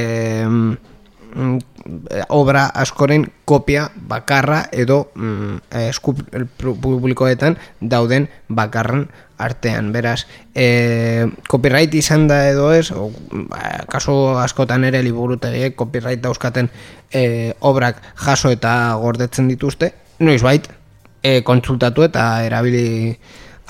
[2.28, 5.58] obra askoren kopia bakarra edo mm,
[5.88, 6.14] esku
[6.60, 9.08] publikoetan dauden bakarren
[9.40, 13.08] artean, beraz e, copyright izan da edo ez o,
[13.48, 16.68] ba, kasu askotan ere liburutegiek copyright dauzkaten
[17.12, 20.68] e, obrak jaso eta gordetzen dituzte noiz bait
[21.22, 23.16] e, kontsultatu eta erabili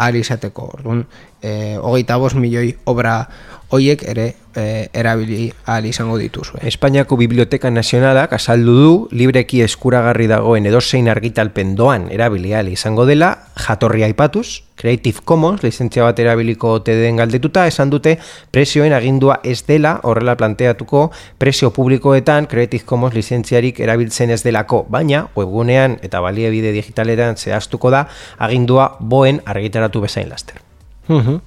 [0.00, 0.70] ahal izateko.
[0.78, 1.04] Orduan,
[1.42, 3.28] e, hogeita bost milioi obra
[3.70, 6.60] hoiek ere e, erabili ahal izango dituzue.
[6.66, 13.30] Espainiako Biblioteka Nazionalak azaldu du libreki eskuragarri dagoen edozein argitalpen doan erabili ahal izango dela,
[13.54, 18.16] jatorria aipatuz, Creative Commons lizentzia bat erabiliko ote den galdetuta, esan dute
[18.50, 25.26] prezioen agindua ez dela horrela planteatuko prezio publikoetan Creative Commons lizentziarik erabiltzen ez delako, baina
[25.36, 28.06] webgunean eta baliebide digitaleran zehaztuko da
[28.38, 30.69] agindua boen argitaratu bezain laster.
[31.10, 31.40] Mhm.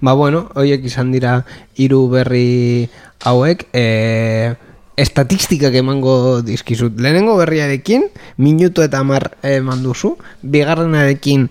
[0.00, 1.42] Ba, bueno, hoiek izan dira
[1.74, 2.88] hiru berri
[3.26, 4.54] hauek, e,
[4.98, 6.98] estatistikak emango dizkizut.
[6.98, 8.06] Lehenengo berriarekin,
[8.38, 11.48] minutu eta mar eman duzu, bigarrenarekin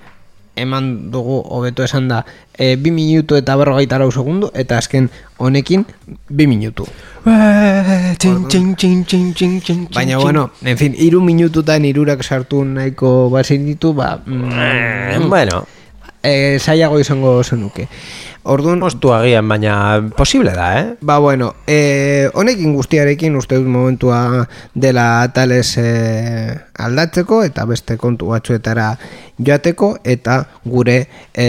[0.57, 2.23] eman dugu hobeto esan da
[2.57, 5.85] e, bi minutu eta berrogeita lau segundu, eta azken honekin
[6.29, 6.87] bi minutu.
[9.93, 15.65] Baina, bueno, en fin, iru minututan irurak sartu nahiko bazin ditu, ba, mm, Eh, bueno,
[16.27, 17.87] e, zailago izango zenuke.
[18.47, 19.73] Orduan, postu agian, baina
[20.15, 20.85] posible da, eh?
[21.01, 28.31] Ba, bueno, e, honekin guztiarekin uste dut momentua dela tales e, aldatzeko eta beste kontu
[28.31, 28.93] batzuetara
[29.37, 30.99] joateko eta gure
[31.33, 31.47] e,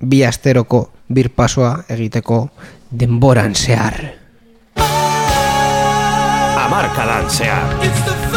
[0.00, 2.46] bi asteroko birpasoa egiteko
[2.90, 4.00] denboran zehar.
[6.64, 8.33] Amarkadan zehar.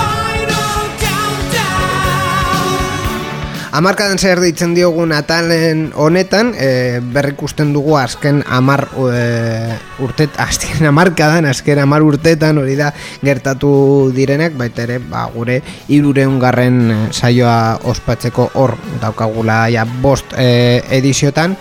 [3.78, 11.46] Amarkadan zer deitzen diogun atalen honetan, e, berrikusten dugu azken amar e, urtet, azken amarkadan,
[11.46, 12.90] azken amar urtetan hori da
[13.22, 13.70] gertatu
[14.16, 15.60] direnak, baita ere, ba, gure
[15.94, 18.74] irureun garren e, saioa ospatzeko hor
[19.04, 21.54] daukagula ja bost e, ediziotan,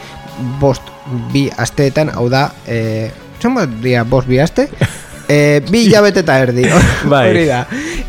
[0.63, 0.89] bost
[1.35, 3.11] bi asteetan, hau da, e,
[3.43, 4.71] zenbat dia bost bi aste?
[5.27, 6.63] E, bi hilabete eta erdi,
[7.11, 7.25] Bai.
[7.33, 7.65] hori da.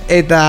[0.06, 0.42] Eta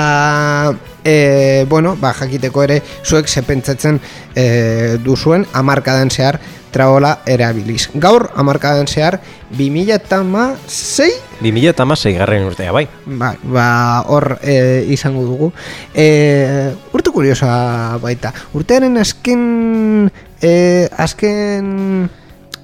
[1.09, 3.97] e, bueno, ba, jakiteko ere zuek sepentsatzen
[4.37, 6.37] e, duzuen amarkadan zehar
[6.75, 7.89] traola erabiliz.
[7.97, 9.17] Gaur amarkadan zehar
[9.57, 11.09] 2006
[11.41, 12.85] 2000 eta amasei garren urtea, bai.
[13.07, 13.69] ba, ba,
[14.07, 15.53] hor e, izango dugu.
[15.95, 18.35] E, urte kuriosa baita.
[18.53, 20.11] Urtearen azken
[20.43, 20.53] e,
[20.93, 22.11] azken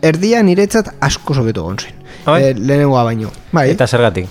[0.05, 1.97] erdia niretzat asko sobeto gontzen.
[2.27, 2.43] Ah, bai?
[2.51, 3.33] E, lehenengoa baino.
[3.57, 3.71] Bai.
[3.73, 4.29] Eta zergatik.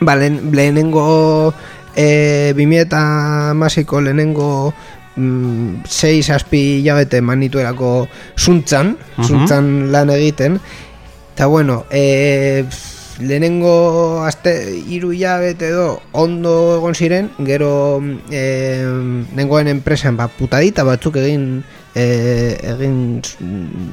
[0.00, 1.52] Ba, lehen, lehenengo
[1.96, 4.72] e, 2006ko lehenengo
[5.16, 10.60] mm, 6 aspi hilabete manituerako zuntzan, zuntzan lan egiten.
[11.34, 12.64] Eta bueno, e,
[13.20, 14.52] lehenengo aste
[14.88, 18.42] hiru hilabete edo ondo egon ziren, gero e,
[19.36, 21.62] nengoen enpresan ba, putadita batzuk egin
[21.94, 22.04] e,
[22.74, 23.20] egin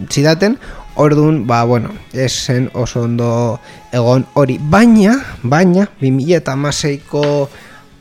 [0.10, 0.58] zidaten,
[1.00, 3.60] orduan, ba, bueno, esen oso ondo
[3.92, 4.60] egon hori.
[4.60, 7.24] Baina, baina, 2006ko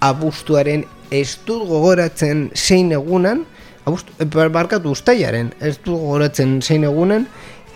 [0.00, 3.44] abuztuaren ez dut gogoratzen zein egunan,
[3.84, 7.26] abuztu, eh, bar- barkatu ustaiaren, ez dut gogoratzen zein egunan,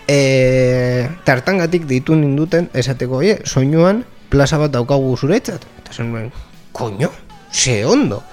[0.07, 5.65] e, tartangatik ditu ninduten esateko, oie, soinuan plaza bat daukagu zuretzat.
[5.81, 6.31] Eta zen nuen,
[6.71, 7.11] koño,
[7.51, 8.23] ze ondo.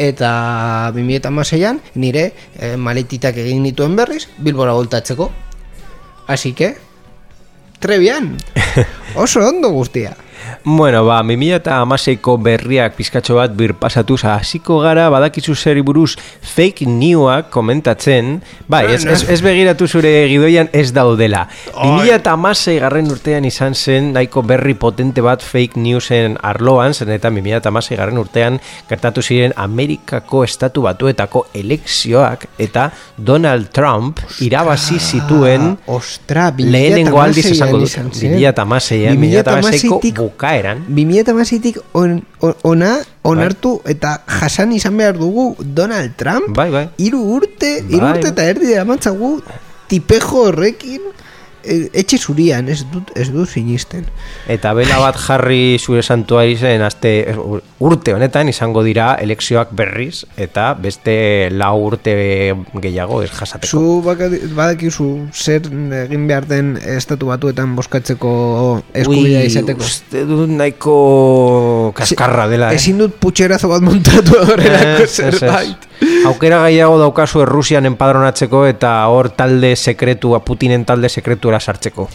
[0.00, 5.30] Eta 2006an nire e, maletitak egin dituen berriz, bilbora voltatzeko.
[6.26, 6.76] Así que,
[7.80, 8.36] trebian,
[9.14, 10.16] oso ondo guztia.
[10.64, 16.86] Bueno, ba, 2000 eta amaseiko berriak pizkatxo bat birpasatuz hasiko gara badakizu zeri buruz fake
[16.86, 18.40] newak komentatzen.
[18.68, 21.46] Bai, ez, ez, ez begiratu zure gidoian ez daudela.
[21.74, 27.12] 2000 eta amasei garren urtean izan zen nahiko berri potente bat fake newsen arloan zen
[27.16, 28.60] eta 2000 eta amasei garren urtean
[28.90, 37.80] gertatu ziren Amerikako estatu batuetako elekzioak eta Donald Trump irabazi zituen Ostra, lehenengo aldiz esango
[37.80, 37.88] dut.
[37.88, 38.10] 2006an,
[39.16, 44.72] 2000 eta amasean 2000 eta amaseiko 2006tik bukaeran 2006tik on, on, ona onartu eta jasan
[44.72, 46.88] izan behar dugu Donald Trump Bai, bai.
[46.98, 48.32] hiru urte, hiru Bai, urte bai.
[48.32, 49.40] eta erdi amantzagu
[49.88, 51.00] tipejo horrekin
[51.64, 54.06] etxe zurian, ez dut, ez dut sinisten.
[54.50, 57.12] Eta bela bat jarri zure santuari zen aste
[57.80, 61.14] urte honetan izango dira elekzioak berriz eta beste
[61.52, 62.14] lau urte
[62.82, 63.70] gehiago ez jasateko.
[63.70, 64.00] Zu
[64.56, 65.68] badakizu zer
[66.04, 68.32] egin behar den estatu batuetan boskatzeko
[68.94, 69.84] eskubidea izateko.
[69.84, 70.96] Uste dut nahiko
[71.96, 72.80] kaskarra dela, eh?
[72.80, 75.89] Ezin dut putxerazo bat montatu horrelako zerbait.
[76.26, 82.08] Aukera gehiago daukazu Errusian enpadronatzeko eta hor talde sekretua, Putinen talde sekretuera sartzeko.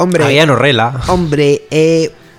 [0.00, 0.92] Hombre, Agian horrela.
[1.08, 2.29] hombre, e, mm,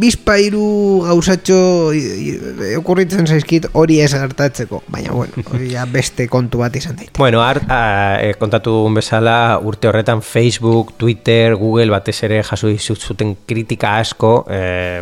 [0.00, 2.00] bizpairu gauzatxo i-
[2.30, 4.82] i- okurritzen zaizkit hori ez gertatzeko.
[4.88, 7.12] Baina, bueno, hori ja beste kontu bat izan daite.
[7.18, 12.68] Bueno, har, a, e, kontatu dugun bezala urte horretan Facebook, Twitter, Google batez ere jaso
[12.96, 15.00] zuten kritika asko e,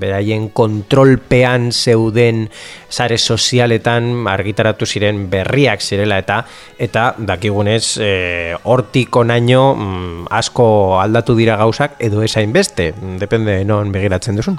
[0.00, 2.48] beraien kontrolpean zeuden
[2.88, 6.44] sare sozialetan argitaratu ziren berriak zirela eta
[6.78, 13.92] eta dakigunez e, hortik onaino mm, asko aldatu dira gauzak edo esain beste, depende non
[13.92, 14.58] begiratzen duzun.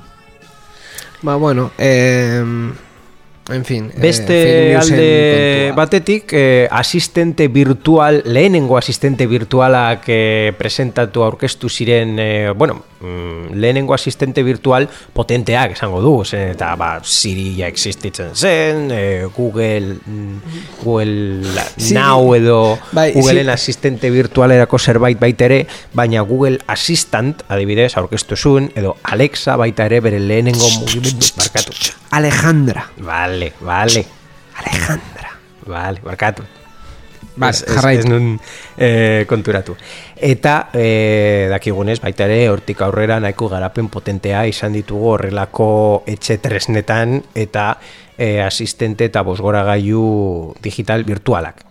[1.22, 2.42] Ba, bueno, eh,
[3.50, 3.92] en fin.
[3.94, 4.38] eh, Beste
[4.74, 12.84] newsen alde batetik, eh, asistente virtual, lehenengo asistente virtualak eh, presentatu aurkeztu ziren, eh, bueno,
[13.02, 19.26] mm, lehenengo asistente virtual potenteak esango du, zen eta ba, Siri ja existitzen zen, e,
[19.36, 20.38] Google mm,
[20.84, 21.44] Google
[21.78, 27.98] Siri- Now edo Bai, Googleen si- asistente virtualerako zerbait baita ere, baina Google Assistant, adibidez,
[27.98, 31.74] aurkeztu zuen, edo Alexa baita ere bere lehenengo mugimendu markatu.
[32.12, 32.90] Alejandra.
[32.98, 34.06] Vale, vale,
[34.56, 35.30] Alejandra.
[35.66, 36.44] vale, markatu.
[37.36, 38.40] Vale, Ez- ez- nun
[38.78, 39.76] eh, konturatu.
[40.18, 47.22] Eta eh, dakigunez, baita ere, hortik aurrera nahiko garapen potentea izan ditugu horrelako etxe tresnetan
[47.36, 47.78] eta
[48.18, 51.64] eh, asistente eta bosgoragailu digital virtualak.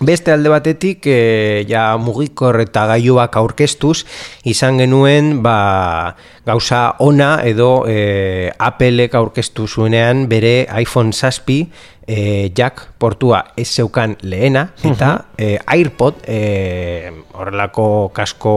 [0.00, 4.04] Beste alde batetik, e, ja mugikor eta gailuak aurkeztuz,
[4.48, 6.16] izan genuen ba,
[6.46, 11.42] gauza ona edo e, Applek aurkeztu zuenean bere iPhone 6
[12.06, 18.54] e, jack portua ez zeukan lehena, eta e, AirPod, e, horrelako kasko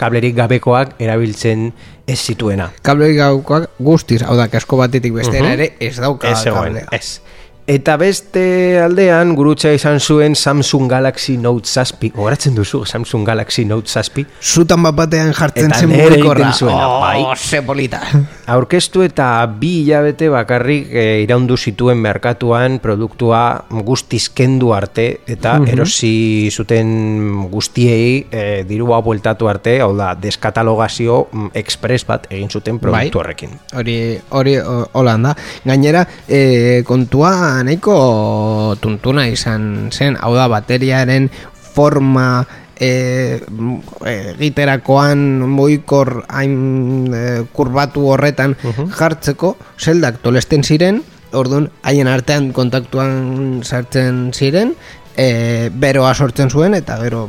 [0.00, 1.70] kablerik gabekoak erabiltzen
[2.06, 2.70] ez zituena.
[2.84, 6.88] Kable gaukoak guztiz, hau da, kasko batetik bestera ere, ez dauka Ez zegoen, kablea.
[6.92, 7.20] ez.
[7.64, 13.88] Eta beste aldean, gurutza izan zuen Samsung Galaxy Note 6, goratzen duzu Samsung Galaxy Note
[13.88, 16.50] 6, Zutan bat batean jartzen Eta zen mugikorra.
[16.52, 17.22] zuena, bai.
[17.24, 18.02] Oh, ze polita.
[18.52, 26.50] aurkeztu eta bi hilabete bakarrik e, iraundu zituen merkatuan produktua guztiz kendu arte eta erosi
[26.52, 33.16] zuten guztiei e, dirua bueltatu arte, hau da, deskatalogazio mm, express bat egin zuten produktu
[33.16, 33.24] Bai.
[33.24, 33.56] horrekin.
[33.72, 33.96] Hori,
[34.36, 35.34] hori o- holan da.
[35.64, 37.32] Gainera, e, kontua
[37.62, 41.30] nahiko tuntuna izan zen, hau da, bateriaren
[41.74, 42.44] forma
[42.80, 43.80] e, m-
[44.10, 47.24] egiterakoan moikor hain e,
[47.54, 48.56] kurbatu horretan
[48.98, 51.02] jartzeko, zeldak tolesten ziren,
[51.34, 54.74] orduan haien artean kontaktuan sartzen ziren,
[55.16, 57.24] e, beroa sortzen zuen eta gero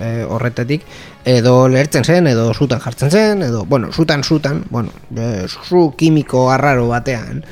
[0.00, 0.84] e, horretatik
[1.24, 6.50] edo lehertzen zen edo zutan jartzen zen edo bueno, zutan zutan bueno, e, zu kimiko
[6.52, 7.42] arraro batean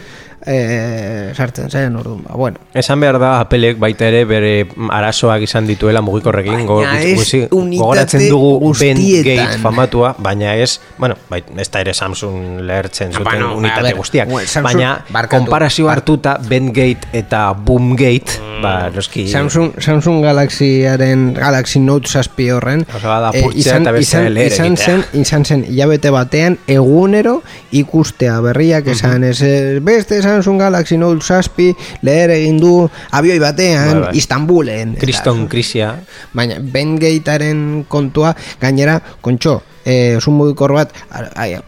[0.46, 2.58] e, sartzen zen orduan ba, bueno.
[2.74, 4.52] Esan behar da, Applek baita ere bere
[4.90, 9.02] arazoak izan dituela mugikorrekin, go, ez guzi- gogoratzen dugu guztietan.
[9.02, 13.96] Bendgate famatua, baina ez, bueno, bai, ez da ere Samsung lehertzen zuten Bueno, unitate ber,
[13.96, 19.28] guztiak, Samsung- baina barkatu, konparazio hartuta Bendgate eta Boomgate, ba, noski...
[19.30, 25.44] Samsung, Samsung Galaxyaren Galaxy Note 6 horren da, eh, purtzea eta izan, izan zen, izan
[25.44, 27.40] zen hilabete batean egunero
[27.72, 32.72] ikustea berriak esan ez eh, beste Samsung Galaxy Note 6 leher egin du
[33.10, 34.14] abioi batean Bai, bai.
[34.18, 35.94] Istanbulen Kriston krisia,
[36.32, 40.92] Baina Bengatearen kontua gainera kontxo e, osun mugikor bat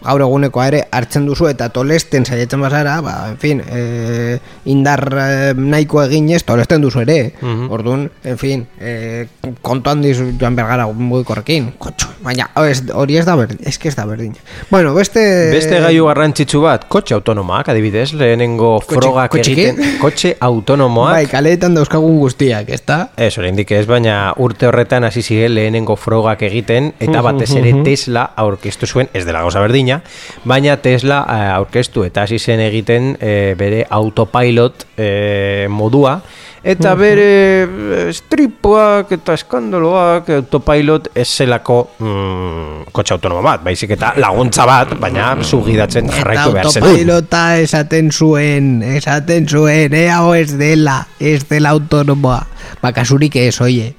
[0.03, 4.39] gaur egunekoa ere hartzen duzu eta tolesten saiatzen bazara ba, en fin, e,
[4.71, 7.35] indar e, nahiko eginez tolesten duzu ere.
[7.41, 7.71] Mhm.
[7.75, 9.27] orduan, en fin e,
[9.63, 11.73] kontuan dizu joan bergara mugikorrekin.
[11.79, 14.35] Kontxo, baina hori ez da berdin ez que ez da berdin.
[14.71, 20.35] Bueno, beste Beste gaiu garrantzitsu bat, kotxe autonomoak, adibidez, lehenengo Kotxe- frogak kotxe egiten, kotxe
[20.49, 22.99] autonomoak, bai, kaleetan dauzkagun guztiak, ez da?
[23.17, 27.73] Ez, oraindik ez, baina urte horretan hasi ziren lehenengo frogak egiten eta batez ere
[28.05, 30.01] Tesla aurkeztu zuen, ez dela gauza berdina,
[30.45, 36.19] baina Tesla eh, aurkeztu eta hasi zen egiten eh, bere autopilot eh, modua
[36.65, 37.31] eta bere
[37.65, 44.95] eh, stripoak eta eskandaloak autopilot ez zelako mm, kotxe autonomo bat, baizik eta laguntza bat,
[45.01, 46.85] baina zu gidatzen jarraitu behar zen.
[46.85, 52.43] autopilota esaten zuen, esaten zuen, eh, hau ez dela, ez dela autonomoa.
[52.85, 53.95] Bakasurik ez, oie.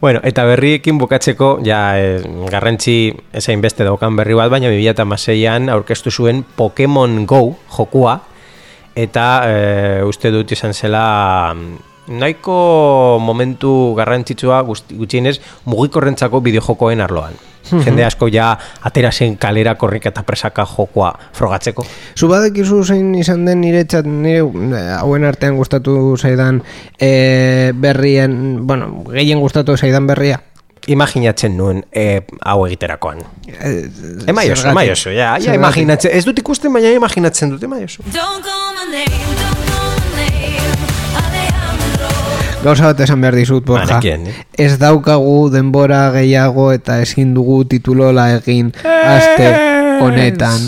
[0.00, 6.12] Bueno, eta berriekin bukatzeko, ja, eh, garrantzi ezain beste daukan berri bat, baina 2006an aurkeztu
[6.14, 8.20] zuen Pokemon Go jokua,
[8.94, 11.50] eta eh, uste dut izan zela
[12.06, 17.34] nahiko momentu garrantzitsua gutxienez mugikorrentzako bideojokoen arloan.
[17.86, 18.50] Jende asko ja
[18.82, 21.86] atera zen kalera korrik eta presaka jokoa frogatzeko.
[22.16, 26.62] Zu badekizu zein izan den niretzat, nire eh, hauen artean gustatu zaidan
[26.98, 30.40] eh, berrien, bueno, gehien gustatu zaidan berria.
[30.88, 33.20] Imaginatzen nuen eh, hau egiterakoan.
[33.46, 33.90] Eh,
[34.26, 38.04] Emaioso, emaioso, ja, ja imaginatzen, ez dut ikusten, baina imaginatzen dut, emaioso.
[38.14, 39.57] Don't call my name, don't
[42.58, 44.00] Gauza bat esan behar dizut, Borja.
[44.02, 44.34] Eh?
[44.58, 49.52] Ez daukagu denbora gehiago eta ezin dugu titulola egin aste
[50.02, 50.66] honetan.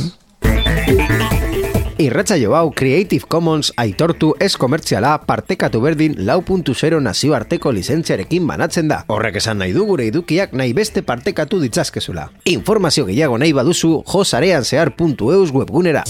[2.01, 8.89] Irratsaio hau Creative Commons aitortu ez komertziala partekatu berdin lau puntu zero nazioarteko lizentziarekin banatzen
[8.89, 9.03] da.
[9.13, 12.31] Horrek esan nahi du gure edukiak nahi beste partekatu ditzazkezula.
[12.55, 16.07] Informazio gehiago nahi baduzu josareanzehar.eus webgunera.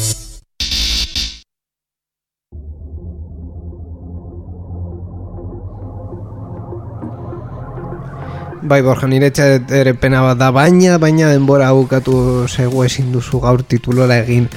[8.62, 13.62] Bai, Borja, niretzat ere pena bat da, baina, baina denbora bukatu zego ezin duzu gaur
[13.64, 14.48] titulola egin.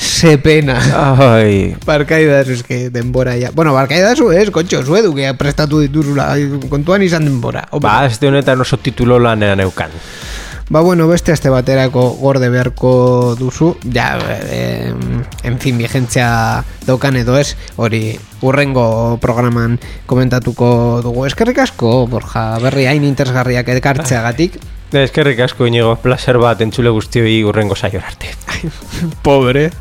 [0.00, 0.78] Ze pena.
[1.26, 3.50] Ai, Barkaidas, eske denbora ja.
[3.52, 6.30] Bueno, barkaidazu ez, kontxo, zu edu, que prestatu dituzula,
[6.70, 7.66] kontuan izan denbora.
[7.70, 7.82] Opa.
[7.88, 9.90] ba, azte honetan oso titulo lanean eukan.
[10.70, 14.94] Ba, bueno, beste aste baterako gorde beharko duzu, ja, eh,
[15.42, 18.14] en fin, vigentzia daukan edo ez, hori
[18.46, 21.26] urrengo programan komentatuko dugu.
[21.26, 24.60] Eskerrik asko, Borja, berri hain interesgarriak ekartzeagatik.
[25.06, 28.30] Eskerrik asko inigo, placer bat entzule guztioi urrengo saior arte.
[29.26, 29.72] Pobre.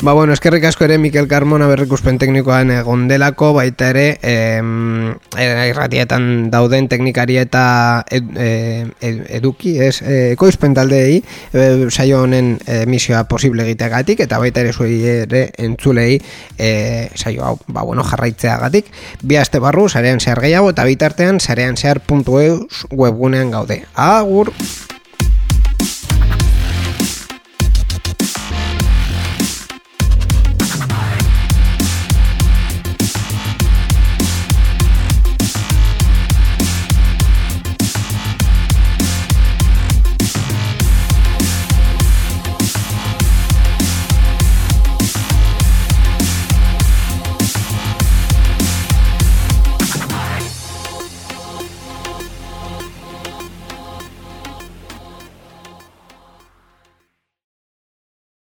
[0.00, 5.46] Ba, bueno, eskerrik asko ere Mikel Carmona berrikuspen teknikoan egon delako, baita ere em, eh,
[5.72, 11.16] irratietan dauden teknikari eta ed, eh, ed- eduki, ez, eh, ekoizpen taldeei
[11.52, 16.20] eh, saio honen emisioa posible egiteagatik, eta baita ere zuei ere entzulei
[16.58, 18.92] eh, saio hau, ba, bueno, jarraitzeagatik.
[19.22, 23.82] Bi aste barru, sarean zehar gehiago, eta bitartean sarean zehar.eus webgunean gaude.
[23.96, 24.54] Agur!